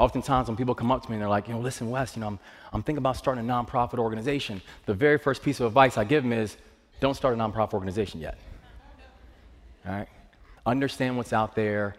Oftentimes, 0.00 0.48
when 0.48 0.56
people 0.56 0.74
come 0.74 0.90
up 0.90 1.02
to 1.02 1.10
me 1.10 1.16
and 1.16 1.20
they're 1.20 1.28
like, 1.28 1.46
you 1.46 1.52
know, 1.52 1.60
listen, 1.60 1.90
Wes, 1.90 2.16
you 2.16 2.20
know, 2.20 2.28
I'm, 2.28 2.38
I'm 2.72 2.82
thinking 2.82 3.00
about 3.02 3.18
starting 3.18 3.46
a 3.46 3.52
nonprofit 3.52 3.98
organization. 3.98 4.62
The 4.86 4.94
very 4.94 5.18
first 5.18 5.42
piece 5.42 5.60
of 5.60 5.66
advice 5.66 5.98
I 5.98 6.04
give 6.04 6.22
them 6.22 6.32
is 6.32 6.56
don't 7.00 7.12
start 7.12 7.34
a 7.34 7.36
nonprofit 7.36 7.74
organization 7.74 8.18
yet. 8.18 8.38
All 9.86 9.92
right? 9.92 10.08
Understand 10.64 11.18
what's 11.18 11.34
out 11.34 11.54
there. 11.54 11.96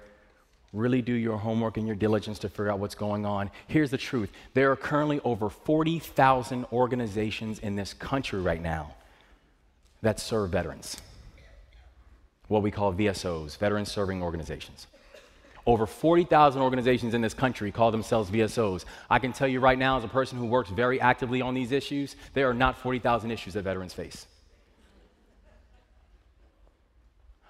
Really 0.73 1.03
do 1.03 1.13
your 1.13 1.37
homework 1.37 1.77
and 1.77 1.85
your 1.85 1.95
diligence 1.95 2.39
to 2.39 2.49
figure 2.49 2.71
out 2.71 2.79
what's 2.79 2.95
going 2.95 3.23
on. 3.23 3.51
Here's 3.67 3.91
the 3.91 3.99
truth 3.99 4.31
there 4.55 4.71
are 4.71 4.75
currently 4.75 5.19
over 5.23 5.51
40,000 5.51 6.65
organizations 6.73 7.59
in 7.59 7.75
this 7.75 7.93
country 7.93 8.41
right 8.41 8.63
now 8.63 8.95
that 10.01 10.19
serve 10.19 10.49
veterans, 10.49 10.97
what 12.47 12.63
we 12.63 12.71
call 12.71 12.93
VSOs, 12.93 13.59
Veteran 13.59 13.85
Serving 13.85 14.23
Organizations. 14.23 14.87
Over 15.65 15.85
40,000 15.85 16.61
organizations 16.61 17.13
in 17.13 17.21
this 17.21 17.33
country 17.33 17.71
call 17.71 17.91
themselves 17.91 18.31
VSOs. 18.31 18.85
I 19.09 19.19
can 19.19 19.31
tell 19.31 19.47
you 19.47 19.59
right 19.59 19.77
now, 19.77 19.97
as 19.97 20.03
a 20.03 20.07
person 20.07 20.37
who 20.37 20.45
works 20.45 20.71
very 20.71 20.99
actively 20.99 21.41
on 21.41 21.53
these 21.53 21.71
issues, 21.71 22.15
there 22.33 22.49
are 22.49 22.53
not 22.53 22.77
40,000 22.77 23.29
issues 23.29 23.53
that 23.53 23.63
veterans 23.63 23.93
face. 23.93 24.25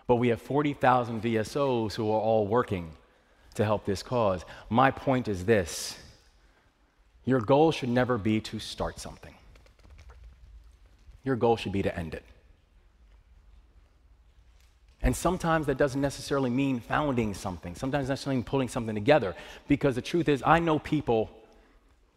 But 0.08 0.18
we 0.18 0.28
have 0.28 0.42
40,000 0.42 1.22
VSOs 1.22 1.94
who 1.94 2.12
are 2.12 2.20
all 2.20 2.46
working 2.48 2.92
to 3.56 3.64
help 3.64 3.86
this 3.86 4.04
cause. 4.04 4.44
My 4.70 4.92
point 4.92 5.28
is 5.30 5.46
this 5.46 5.98
your 7.24 7.40
goal 7.40 7.72
should 7.72 7.90
never 7.90 8.18
be 8.18 8.42
to 8.42 8.60
start 8.60 9.00
something, 9.00 9.36
your 11.24 11.38
goal 11.38 11.56
should 11.56 11.72
be 11.72 11.84
to 11.84 11.98
end 11.98 12.14
it. 12.14 12.24
And 15.04 15.16
sometimes 15.16 15.66
that 15.66 15.78
doesn't 15.78 16.00
necessarily 16.00 16.50
mean 16.50 16.80
founding 16.80 17.34
something. 17.34 17.76
Sometimes 17.76 18.08
that's 18.08 18.20
necessarily 18.20 18.44
pulling 18.44 18.68
something 18.68 18.94
together. 18.94 19.36
Because 19.68 19.96
the 19.96 20.02
truth 20.02 20.30
is, 20.30 20.44
I 20.46 20.60
know 20.60 20.78
people 20.80 21.32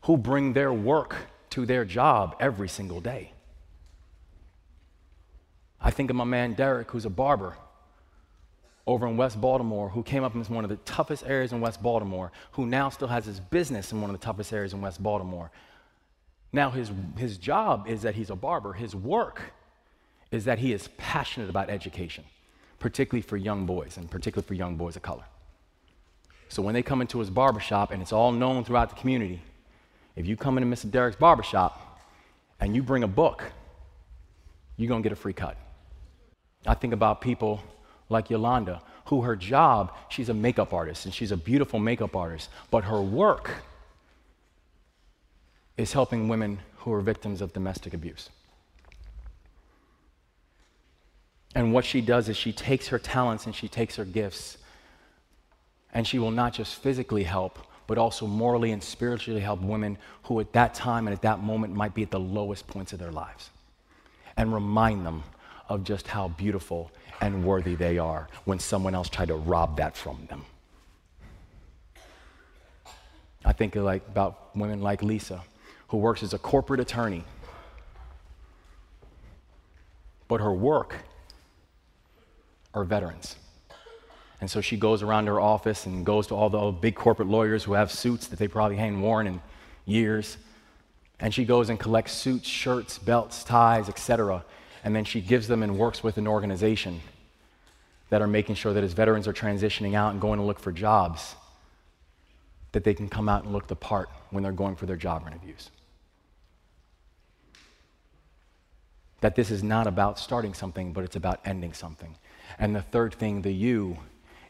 who 0.03 0.17
bring 0.17 0.53
their 0.53 0.73
work 0.73 1.17
to 1.51 1.65
their 1.65 1.85
job 1.85 2.37
every 2.41 2.69
single 2.69 3.01
day. 3.01 3.33
I 5.81 5.91
think 5.91 6.11
of 6.11 6.17
my 6.17 6.25
man 6.25 6.55
Derek, 6.55 6.91
who's 6.91 7.05
a 7.05 7.11
barber 7.11 7.57
over 8.87 9.07
in 9.07 9.17
West 9.17 9.41
Baltimore, 9.41 9.89
who 9.89 10.03
came 10.03 10.25
up 10.25 10.35
in 10.35 10.43
one 10.45 10.65
of 10.65 10.71
the 10.71 10.77
toughest 10.77 11.25
areas 11.27 11.53
in 11.53 11.61
West 11.61 11.83
Baltimore, 11.83 12.33
who 12.53 12.67
now 12.67 12.91
still 12.91 13.09
has 13.09 13.25
his 13.25 13.41
business 13.41 13.93
in 13.93 14.01
one 14.01 14.11
of 14.11 14.19
the 14.19 14.25
toughest 14.25 14.53
areas 14.53 14.75
in 14.75 14.81
West 14.81 15.03
Baltimore. 15.03 15.51
Now, 16.53 16.71
his, 16.71 16.91
his 17.17 17.39
job 17.39 17.89
is 17.89 18.03
that 18.03 18.15
he's 18.15 18.31
a 18.31 18.37
barber, 18.37 18.75
his 18.75 18.95
work 18.95 19.41
is 20.31 20.45
that 20.45 20.59
he 20.59 20.73
is 20.73 20.89
passionate 20.99 21.49
about 21.49 21.71
education, 21.71 22.25
particularly 22.85 23.23
for 23.23 23.39
young 23.39 23.65
boys, 23.65 23.97
and 23.97 24.11
particularly 24.11 24.47
for 24.47 24.53
young 24.53 24.77
boys 24.77 24.95
of 24.95 25.01
color. 25.01 25.25
So 26.51 26.61
when 26.61 26.75
they 26.75 26.83
come 26.83 27.01
into 27.01 27.19
his 27.19 27.31
barbershop, 27.31 27.91
and 27.91 28.03
it's 28.03 28.13
all 28.13 28.31
known 28.31 28.63
throughout 28.63 28.91
the 28.91 28.97
community, 28.97 29.41
if 30.17 30.27
you 30.27 30.37
come 30.37 30.59
into 30.59 30.69
Mr. 30.69 30.91
Derek's 30.91 31.17
barbershop 31.17 31.99
and 32.61 32.77
you 32.77 32.83
bring 32.83 33.03
a 33.03 33.09
book, 33.09 33.43
you're 34.77 34.91
gonna 34.91 35.01
get 35.01 35.13
a 35.13 35.17
free 35.17 35.33
cut. 35.33 35.57
I 36.67 36.75
think 36.75 36.93
about 36.93 37.23
people 37.23 37.63
like 38.11 38.29
Yolanda, 38.29 38.83
who 39.07 39.23
her 39.23 39.35
job, 39.35 39.95
she's 40.11 40.29
a 40.29 40.35
makeup 40.35 40.75
artist 40.75 41.07
and 41.07 41.15
she's 41.15 41.33
a 41.33 41.39
beautiful 41.39 41.79
makeup 41.79 42.15
artist, 42.15 42.51
but 42.71 42.85
her 42.85 43.01
work 43.01 43.51
is 45.79 45.95
helping 45.95 46.29
women 46.29 46.59
who 46.81 46.93
are 46.93 47.01
victims 47.01 47.41
of 47.41 47.55
domestic 47.55 47.95
abuse. 47.95 48.29
And 51.55 51.73
what 51.73 51.85
she 51.85 52.01
does 52.01 52.29
is 52.29 52.37
she 52.37 52.53
takes 52.53 52.89
her 52.89 52.99
talents 52.99 53.47
and 53.47 53.55
she 53.55 53.69
takes 53.69 53.97
her 53.97 54.05
gifts, 54.05 54.59
and 55.93 56.07
she 56.07 56.19
will 56.19 56.33
not 56.33 56.53
just 56.53 56.75
physically 56.75 57.23
help, 57.23 57.59
but 57.87 57.99
also 57.99 58.27
morally 58.27 58.73
and 58.73 58.83
spiritually 58.83 59.41
help 59.41 59.61
women 59.61 59.97
who 60.25 60.41
at 60.41 60.53
that 60.55 60.75
time 60.75 61.07
and 61.07 61.15
at 61.15 61.23
that 61.23 61.41
moment 61.41 61.75
might 61.75 61.95
be 61.95 62.03
at 62.03 62.11
the 62.11 62.19
lowest 62.19 62.67
points 62.67 62.93
of 62.93 62.99
their 62.99 63.13
lives. 63.13 63.51
And 64.37 64.53
remind 64.53 65.07
them 65.07 65.23
of 65.69 65.85
just 65.85 66.09
how 66.09 66.29
beautiful 66.29 66.91
and 67.21 67.45
worthy 67.45 67.77
they 67.77 67.99
are 67.99 68.29
when 68.45 68.59
someone 68.59 68.95
else 68.95 69.09
tried 69.09 69.29
to 69.29 69.37
rob 69.37 69.77
that 69.77 69.97
from 69.97 70.27
them. 70.29 70.45
I 73.45 73.53
think 73.53 73.77
like 73.77 74.07
about 74.09 74.57
women 74.57 74.81
like 74.81 75.03
Lisa, 75.03 75.43
who 75.89 75.99
works 75.99 76.23
as 76.23 76.35
a 76.35 76.39
corporate 76.39 76.81
attorney, 76.81 77.23
but 80.27 80.41
her 80.41 80.53
work 80.53 80.97
are 82.75 82.85
veterans. 82.85 83.37
And 84.41 84.51
so 84.51 84.61
she 84.61 84.77
goes 84.77 85.03
around 85.03 85.27
her 85.29 85.41
office 85.41 85.87
and 85.87 86.05
goes 86.05 86.27
to 86.27 86.35
all 86.35 86.51
the 86.51 86.71
big 86.73 86.95
corporate 86.97 87.29
lawyers 87.29 87.65
who 87.65 87.73
have 87.73 87.91
suits 87.91 88.27
that 88.27 88.39
they 88.39 88.49
probably 88.49 88.77
hadn't 88.77 89.01
worn 89.01 89.27
in 89.27 89.41
years. 89.87 90.37
And 91.21 91.33
she 91.33 91.45
goes 91.45 91.71
and 91.71 91.79
collects 91.79 92.13
suits, 92.13 92.49
shirts, 92.49 92.99
belts, 92.99 93.45
ties, 93.45 93.89
etc. 93.89 94.45
And 94.83 94.95
then 94.95 95.05
she 95.05 95.21
gives 95.21 95.49
them 95.49 95.63
and 95.63 95.79
works 95.79 96.03
with 96.03 96.19
an 96.19 96.27
organization 96.27 97.01
that 98.11 98.21
are 98.21 98.27
making 98.27 98.57
sure 98.57 98.75
that 98.75 98.85
as 98.85 98.93
veterans 98.93 99.27
are 99.27 99.33
transitioning 99.33 99.95
out 99.95 100.13
and 100.13 100.21
going 100.21 100.39
to 100.39 100.45
look 100.45 100.59
for 100.59 100.73
jobs, 100.73 101.37
that 102.73 102.85
they 102.85 102.93
can 102.93 103.09
come 103.09 103.29
out 103.29 103.45
and 103.45 103.53
look 103.53 103.67
the 103.69 103.77
part 103.77 104.09
when 104.31 104.43
they're 104.43 104.53
going 104.53 104.77
for 104.77 104.87
their 104.87 104.97
job 104.97 105.25
interviews. 105.27 105.71
That 109.25 109.37
this 109.37 109.51
is 109.51 109.63
not 109.63 109.87
about 109.87 110.19
starting 110.19 110.53
something, 110.53 110.93
but 110.93 111.03
it's 111.03 111.17
about 111.17 111.41
ending 111.47 111.73
something. 111.73 112.15
And 112.59 112.77
the 112.77 112.83
third 112.83 113.15
thing, 113.15 113.41
the 113.41 113.55
you, 113.55 113.97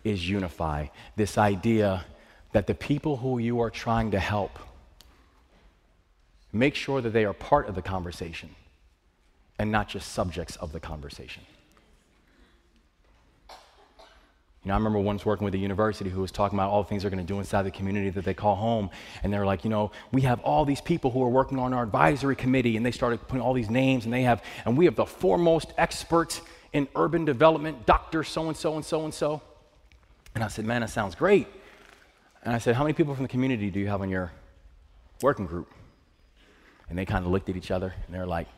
is 0.03 0.29
unify. 0.29 0.89
This 1.15 1.39
idea 1.39 2.05
that 2.51 2.67
the 2.67 2.75
people 2.75 3.19
who 3.19 3.39
you 3.39 3.61
are 3.61 3.71
trying 3.71 4.11
to 4.11 4.19
help, 4.19 4.59
make 6.53 6.75
sure 6.75 7.01
that 7.01 7.11
they 7.11 7.25
are 7.25 7.33
part 7.33 7.69
of 7.69 7.77
the 7.77 7.83
conversation 7.83 8.57
and 9.61 9.71
not 9.71 9.89
just 9.89 10.11
subjects 10.11 10.57
of 10.57 10.73
the 10.73 10.81
conversation. 10.81 11.45
You 14.65 14.69
know, 14.69 14.75
I 14.75 14.79
remember 14.79 14.99
once 14.99 15.27
working 15.27 15.45
with 15.45 15.55
a 15.55 15.59
university 15.59 16.09
who 16.09 16.23
was 16.23 16.33
talking 16.33 16.59
about 16.59 16.71
all 16.71 16.83
the 16.83 16.89
things 16.89 17.03
they're 17.03 17.11
going 17.11 17.25
to 17.25 17.33
do 17.33 17.39
inside 17.39 17.63
the 17.63 17.71
community 17.71 18.09
that 18.09 18.25
they 18.25 18.33
call 18.33 18.55
home. 18.57 18.89
And 19.23 19.31
they're 19.31 19.45
like, 19.45 19.63
you 19.63 19.69
know, 19.69 19.91
we 20.11 20.23
have 20.23 20.41
all 20.41 20.65
these 20.65 20.81
people 20.81 21.11
who 21.11 21.23
are 21.23 21.29
working 21.29 21.59
on 21.59 21.75
our 21.75 21.83
advisory 21.83 22.35
committee. 22.35 22.79
And 22.79 22.87
they 22.87 22.91
started 22.91 23.21
putting 23.29 23.43
all 23.43 23.53
these 23.53 23.69
names, 23.69 24.07
and 24.07 24.15
they 24.15 24.23
have, 24.23 24.43
and 24.65 24.77
we 24.77 24.87
have 24.87 24.97
the 24.97 25.05
foremost 25.05 25.75
experts 25.77 26.41
in 26.73 26.89
urban 26.97 27.27
development, 27.27 27.85
Dr. 27.85 28.25
So 28.25 28.49
and 28.49 28.57
so 28.57 28.75
and 28.77 28.85
so 28.85 29.05
and 29.05 29.13
so. 29.13 29.43
And 30.35 30.43
I 30.43 30.49
said, 30.49 30.65
man, 30.65 30.81
that 30.81 30.91
sounds 30.91 31.15
great. 31.15 31.47
And 32.43 32.55
I 32.55 32.59
said, 32.59 32.75
how 32.75 32.85
many 32.85 32.95
people 32.95 33.15
from 33.15 33.25
the 33.25 33.29
community 33.29 33.71
do 33.71 33.81
you 33.81 33.89
have 33.89 34.01
on 34.01 34.09
your 34.09 34.33
working 35.23 35.47
group? 35.47 35.71
And 36.89 36.99
they 36.99 37.05
kind 37.05 37.25
of 37.25 37.31
looked 37.31 37.49
at 37.49 37.57
each 37.57 37.71
other 37.71 37.95
and 38.07 38.15
they're 38.15 38.27
like, 38.27 38.49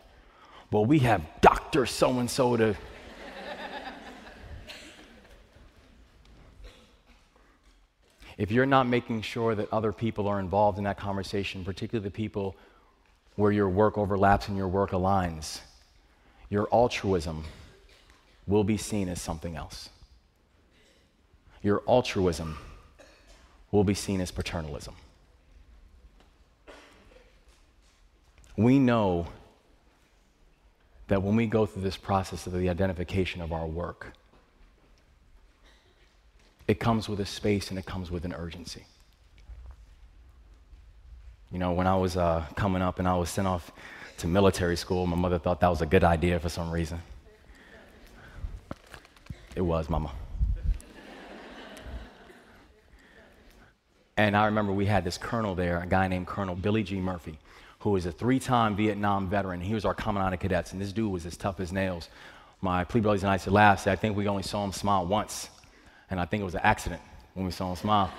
well, 0.73 0.85
we 0.85 1.01
have 1.01 1.23
Dr. 1.41 1.87
So 1.87 2.19
and 2.19 2.29
so 2.29 2.57
to 2.57 2.77
if 8.39 8.51
you're 8.51 8.67
not 8.67 8.87
making 8.87 9.23
sure 9.23 9.55
that 9.55 9.73
other 9.73 9.93
people 9.93 10.29
are 10.29 10.39
involved 10.39 10.79
in 10.79 10.85
that 10.85 10.99
conversation, 10.99 11.65
particularly 11.65 12.05
the 12.05 12.11
people 12.11 12.57
where 13.37 13.53
your 13.53 13.69
work 13.69 13.97
overlaps 13.97 14.49
and 14.49 14.57
your 14.57 14.69
work 14.69 14.91
aligns, 14.91 15.61
your 16.51 16.69
altruism 16.73 17.45
will 18.47 18.65
be 18.65 18.77
seen 18.77 19.09
as 19.09 19.21
something 19.21 19.57
else. 19.57 19.91
Your 21.63 21.83
altruism 21.89 22.59
will 23.71 23.85
be 23.85 23.95
seen 23.95 24.21
as 24.21 24.31
paternalism. 24.31 24.95
We 28.57 28.79
know 28.79 29.27
that 31.09 31.23
when 31.23 31.37
we 31.37 31.47
go 31.47 31.67
through 31.67 31.83
this 31.83 31.97
process 31.97 32.47
of 32.47 32.53
the 32.53 32.69
identification 32.69 33.41
of 33.41 33.53
our 33.53 33.67
work, 33.67 34.13
it 36.69 36.81
comes 36.81 37.09
with 37.09 37.21
a 37.21 37.27
space 37.27 37.71
and 37.71 37.79
it 37.79 37.87
comes 37.87 38.11
with 38.11 38.25
an 38.25 38.35
urgency. 38.35 38.85
You 41.53 41.59
know, 41.59 41.73
when 41.73 41.87
I 41.87 41.97
was 41.97 42.17
uh, 42.17 42.45
coming 42.57 42.83
up 42.83 42.99
and 42.99 43.07
I 43.07 43.17
was 43.17 43.31
sent 43.31 43.47
off 43.47 43.71
to 44.19 44.27
military 44.27 44.77
school, 44.77 45.07
my 45.07 45.17
mother 45.17 45.39
thought 45.39 45.61
that 45.61 45.69
was 45.69 45.81
a 45.81 45.87
good 45.87 46.03
idea 46.03 46.41
for 46.41 46.49
some 46.49 46.71
reason. 46.71 47.01
It 49.55 49.61
was, 49.61 49.89
Mama. 49.89 50.11
and 54.17 54.37
I 54.37 54.47
remember 54.47 54.73
we 54.73 54.87
had 54.87 55.05
this 55.05 55.17
colonel 55.17 55.55
there, 55.55 55.81
a 55.81 55.87
guy 55.87 56.09
named 56.09 56.27
Colonel 56.27 56.57
Billy 56.57 56.83
G. 56.83 56.97
Murphy, 56.97 57.39
who 57.79 57.91
was 57.91 58.07
a 58.07 58.13
three 58.13 58.41
time 58.41 58.75
Vietnam 58.75 59.29
veteran. 59.29 59.61
He 59.61 59.73
was 59.73 59.85
our 59.85 59.95
commandant 59.95 60.35
of 60.35 60.41
cadets, 60.41 60.73
and 60.73 60.81
this 60.81 60.93
dude 60.93 61.13
was 61.13 61.25
as 61.27 61.37
tough 61.37 61.61
as 61.61 61.73
nails. 61.73 62.09
My 62.61 62.85
plebe 62.85 63.05
brothers 63.05 63.23
and 63.23 63.31
I 63.31 63.37
said, 63.37 63.53
last, 63.53 63.87
I 63.87 63.97
think 63.97 64.17
we 64.17 64.27
only 64.27 64.43
saw 64.43 64.65
him 64.65 64.73
smile 64.73 65.07
once 65.07 65.49
and 66.11 66.21
I 66.21 66.25
think 66.25 66.41
it 66.41 66.45
was 66.45 66.55
an 66.55 66.61
accident 66.63 67.03
when 67.35 67.47
we 67.47 67.53
saw 67.53 67.71
him 67.71 67.77
smile. 67.77 68.13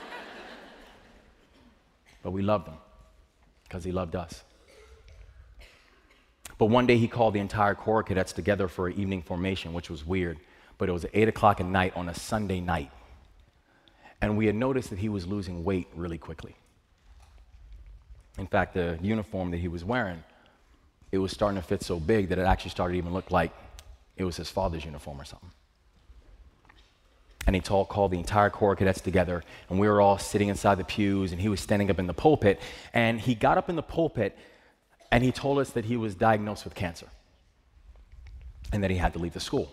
but 2.24 2.32
we 2.32 2.42
loved 2.42 2.68
him 2.68 2.78
because 3.64 3.84
he 3.84 3.92
loved 3.92 4.16
us. 4.16 4.44
But 6.58 6.66
one 6.68 6.88
day 6.88 6.98
he 6.98 7.08
called 7.08 7.34
the 7.34 7.40
entire 7.40 7.76
Corps 7.76 8.04
cadets 8.04 8.34
together 8.34 8.68
for 8.68 8.88
an 8.88 9.00
evening 9.00 9.22
formation, 9.22 9.74
which 9.74 9.90
was 9.90 10.06
weird. 10.06 10.40
But 10.78 10.90
it 10.90 10.92
was 10.92 11.06
8 11.14 11.28
o'clock 11.28 11.60
at 11.60 11.66
night 11.66 11.94
on 11.96 12.10
a 12.10 12.14
Sunday 12.14 12.60
night. 12.60 12.92
And 14.22 14.38
we 14.38 14.48
had 14.48 14.56
noticed 14.56 14.90
that 14.90 15.00
he 15.00 15.10
was 15.10 15.28
losing 15.28 15.64
weight 15.64 15.88
really 15.96 16.18
quickly. 16.18 16.56
In 18.40 18.48
fact, 18.48 18.74
the 18.74 18.98
uniform 19.02 19.52
that 19.52 19.58
he 19.58 19.68
was 19.68 19.84
wearing, 19.84 20.24
it 21.12 21.20
was 21.20 21.32
starting 21.32 21.60
to 21.62 21.68
fit 21.68 21.84
so 21.84 22.00
big 22.00 22.30
that 22.30 22.40
it 22.40 22.44
actually 22.44 22.72
started 22.72 22.94
to 22.94 22.98
even 22.98 23.14
look 23.14 23.32
like 23.32 23.52
it 24.16 24.24
was 24.24 24.36
his 24.36 24.50
father's 24.50 24.84
uniform 24.84 25.22
or 25.22 25.26
something 25.26 25.52
and 27.48 27.56
he 27.56 27.62
called 27.62 28.12
the 28.12 28.20
entire 28.20 28.50
Corps 28.50 28.74
of 28.74 28.80
cadets 28.80 29.00
together, 29.00 29.42
and 29.70 29.80
we 29.80 29.88
were 29.88 30.02
all 30.02 30.18
sitting 30.18 30.50
inside 30.50 30.76
the 30.76 30.84
pews, 30.84 31.32
and 31.32 31.40
he 31.40 31.48
was 31.48 31.62
standing 31.62 31.90
up 31.90 31.98
in 31.98 32.06
the 32.06 32.14
pulpit. 32.14 32.60
And 32.94 33.22
he 33.22 33.36
got 33.36 33.58
up 33.58 33.70
in 33.70 33.78
the 33.78 33.82
pulpit, 33.82 34.38
and 35.14 35.24
he 35.24 35.32
told 35.32 35.58
us 35.58 35.70
that 35.70 35.86
he 35.86 35.96
was 35.96 36.14
diagnosed 36.14 36.66
with 36.66 36.76
cancer 36.76 37.08
and 38.74 38.84
that 38.84 38.92
he 38.92 38.98
had 38.98 39.14
to 39.14 39.20
leave 39.20 39.34
the 39.34 39.40
school. 39.40 39.72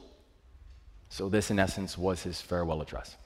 So, 1.08 1.28
this, 1.28 1.50
in 1.50 1.58
essence, 1.58 1.98
was 1.98 2.22
his 2.22 2.40
farewell 2.40 2.80
address. 2.80 3.16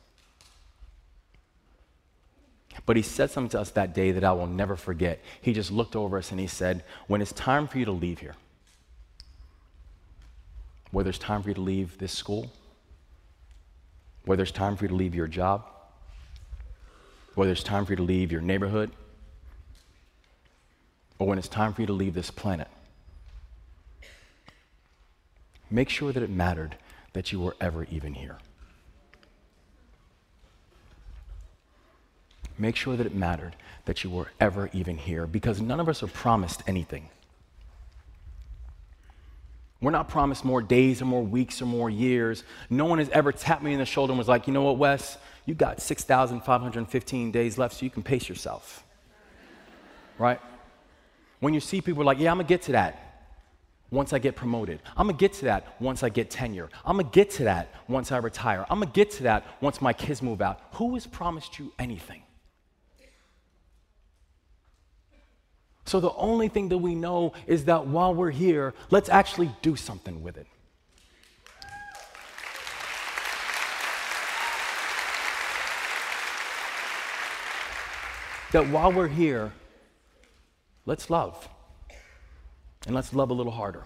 But 2.87 2.97
he 2.97 3.03
said 3.03 3.31
something 3.31 3.51
to 3.51 3.61
us 3.61 3.71
that 3.73 3.95
day 3.95 4.13
that 4.13 4.25
I 4.25 4.33
will 4.33 4.47
never 4.47 4.77
forget. 4.77 5.21
He 5.43 5.53
just 5.53 5.71
looked 5.71 5.95
over 5.95 6.17
us 6.17 6.31
and 6.31 6.41
he 6.41 6.47
said, 6.47 6.85
When 7.07 7.21
it's 7.21 7.33
time 7.33 7.69
for 7.69 7.79
you 7.79 7.85
to 7.85 7.93
leave 7.93 8.21
here, 8.21 8.37
whether 10.91 11.11
it's 11.11 11.19
time 11.19 11.43
for 11.43 11.51
you 11.51 11.55
to 11.55 11.61
leave 11.61 11.99
this 11.99 12.13
school, 12.13 12.51
whether 14.29 14.43
it's 14.43 14.53
time 14.53 14.77
for 14.77 14.85
you 14.85 14.89
to 14.89 14.95
leave 14.95 15.15
your 15.15 15.27
job, 15.27 15.65
whether 17.35 17.51
it's 17.51 17.63
time 17.63 17.87
for 17.87 17.93
you 17.93 17.97
to 17.97 18.03
leave 18.03 18.31
your 18.31 18.43
neighborhood, 18.43 18.91
or 21.19 21.27
when 21.27 21.39
it's 21.39 21.49
time 21.49 21.73
for 21.73 21.81
you 21.81 21.87
to 21.87 21.95
leave 21.95 22.13
this 22.13 22.31
planet. 22.31 22.69
Make 25.71 25.89
sure 25.89 26.13
that 26.13 26.23
it 26.23 26.29
mattered 26.29 26.77
that 27.15 27.33
you 27.33 27.41
were 27.41 27.57
ever 27.59 27.87
even 27.91 28.13
here. 28.13 28.37
Make 32.59 32.77
sure 32.77 32.99
that 32.99 33.07
it 33.07 33.15
mattered 33.15 33.57
that 33.87 34.05
you 34.05 34.11
were 34.11 34.31
ever 34.39 34.69
even 34.75 34.99
here 34.99 35.27
because 35.27 35.63
none 35.63 35.81
of 35.81 35.89
us 35.89 36.03
are 36.03 36.07
promised 36.07 36.63
anything. 36.67 37.09
We're 39.81 39.93
not 39.93 40.09
promised 40.09 40.45
more 40.45 40.61
days 40.61 41.01
or 41.01 41.05
more 41.05 41.23
weeks 41.23 41.63
or 41.63 41.67
more 41.67 41.89
years. 41.89 42.43
No 42.69 42.85
one 42.85 42.99
has 42.99 43.09
ever 43.11 43.31
tapped 43.31 43.63
me 43.63 43.73
in 43.73 43.79
the 43.79 43.87
shoulder 43.87 44.13
and 44.13 44.19
was 44.19 44.27
like, 44.29 44.47
you 44.49 44.53
know 44.53 44.63
what, 44.63 44.77
Wes? 44.77 45.19
You 45.47 45.55
got 45.55 45.81
6,515 45.81 47.31
days 47.31 47.59
left, 47.59 47.77
so 47.77 47.85
you 47.85 47.91
can 47.91 48.03
pace 48.03 48.29
yourself. 48.29 48.85
right? 50.19 50.41
When 51.41 51.55
you 51.55 51.61
see 51.61 51.81
people 51.81 52.05
like, 52.05 52.19
yeah, 52.19 52.31
I'm 52.33 52.39
gonna 52.39 52.49
get 52.49 52.63
to 52.63 52.73
that. 52.73 53.05
once 53.91 54.13
I 54.13 54.19
get 54.19 54.37
promoted. 54.37 54.81
I'm 54.97 55.07
gonna 55.07 55.17
get 55.17 55.33
to 55.35 55.47
that 55.47 55.81
once 55.81 56.03
I 56.03 56.11
get 56.11 56.29
tenure. 56.29 56.69
I'm 56.85 56.99
gonna 56.99 57.09
get 57.11 57.31
to 57.33 57.45
that 57.45 57.73
once 57.89 58.13
I 58.13 58.19
retire. 58.19 58.67
I'm 58.69 58.81
gonna 58.81 58.93
get 58.93 59.11
to 59.13 59.23
that 59.23 59.45
once 59.63 59.81
my 59.81 59.95
kids 59.95 60.21
move 60.23 60.43
out. 60.43 60.61
Who 60.73 60.93
has 60.95 61.07
promised 61.07 61.59
you 61.59 61.73
anything? 61.79 62.23
So 65.89 66.01
the 66.01 66.13
only 66.17 66.49
thing 66.49 66.69
that 66.69 66.77
we 66.77 66.95
know 66.95 67.33
is 67.47 67.65
that 67.65 67.87
while 67.87 68.15
we're 68.15 68.31
here, 68.31 68.75
let's 68.91 69.09
actually 69.09 69.51
do 69.63 69.75
something 69.75 70.23
with 70.23 70.37
it. 70.37 70.47
That 78.53 78.69
while 78.69 78.93
we're 78.93 79.09
here, 79.09 79.53
let's 80.85 81.09
love. 81.09 81.49
And 82.85 82.95
let's 82.95 83.15
love 83.15 83.31
a 83.31 83.35
little 83.35 83.53
harder. 83.53 83.85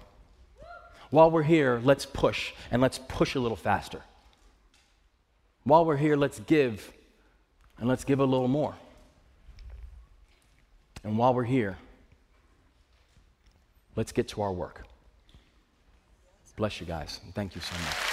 While 1.10 1.30
we're 1.30 1.44
here, 1.44 1.80
let's 1.84 2.04
push 2.04 2.52
and 2.72 2.82
let's 2.82 2.98
push 2.98 3.36
a 3.36 3.40
little 3.40 3.56
faster. 3.56 4.02
While 5.62 5.84
we're 5.84 5.98
here, 5.98 6.16
let's 6.16 6.40
give 6.40 6.92
and 7.78 7.88
let's 7.88 8.02
give 8.02 8.18
a 8.18 8.24
little 8.24 8.48
more. 8.48 8.74
And 11.04 11.16
while 11.16 11.32
we're 11.32 11.44
here, 11.44 11.78
let's 13.96 14.12
get 14.12 14.28
to 14.28 14.42
our 14.42 14.52
work. 14.52 14.86
Bless 16.56 16.80
you 16.80 16.86
guys. 16.86 17.20
Thank 17.34 17.54
you 17.54 17.60
so 17.60 17.74
much. 17.74 18.12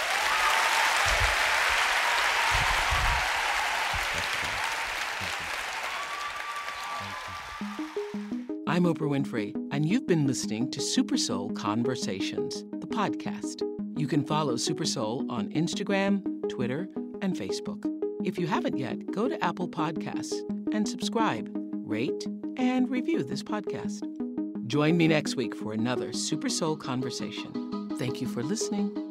I'm 8.66 8.84
Oprah 8.84 9.10
Winfrey, 9.10 9.52
and 9.72 9.84
you've 9.84 10.06
been 10.06 10.26
listening 10.26 10.70
to 10.70 10.80
Super 10.80 11.16
Soul 11.16 11.50
Conversations, 11.50 12.64
the 12.78 12.86
podcast. 12.86 13.62
You 13.98 14.06
can 14.06 14.24
follow 14.24 14.56
Super 14.56 14.86
Soul 14.86 15.26
on 15.28 15.50
Instagram, 15.50 16.48
Twitter, 16.48 16.88
and 17.20 17.36
Facebook. 17.36 17.84
If 18.24 18.38
you 18.38 18.46
haven't 18.46 18.78
yet, 18.78 19.10
go 19.10 19.28
to 19.28 19.44
Apple 19.44 19.68
Podcasts 19.68 20.38
and 20.72 20.88
subscribe, 20.88 21.50
rate, 21.84 22.26
and 22.56 22.88
review 22.88 23.24
this 23.24 23.42
podcast. 23.42 24.09
Join 24.70 24.96
me 24.96 25.08
next 25.08 25.34
week 25.34 25.56
for 25.56 25.72
another 25.72 26.12
Super 26.12 26.48
Soul 26.48 26.76
conversation. 26.76 27.90
Thank 27.98 28.20
you 28.20 28.28
for 28.28 28.40
listening. 28.40 29.09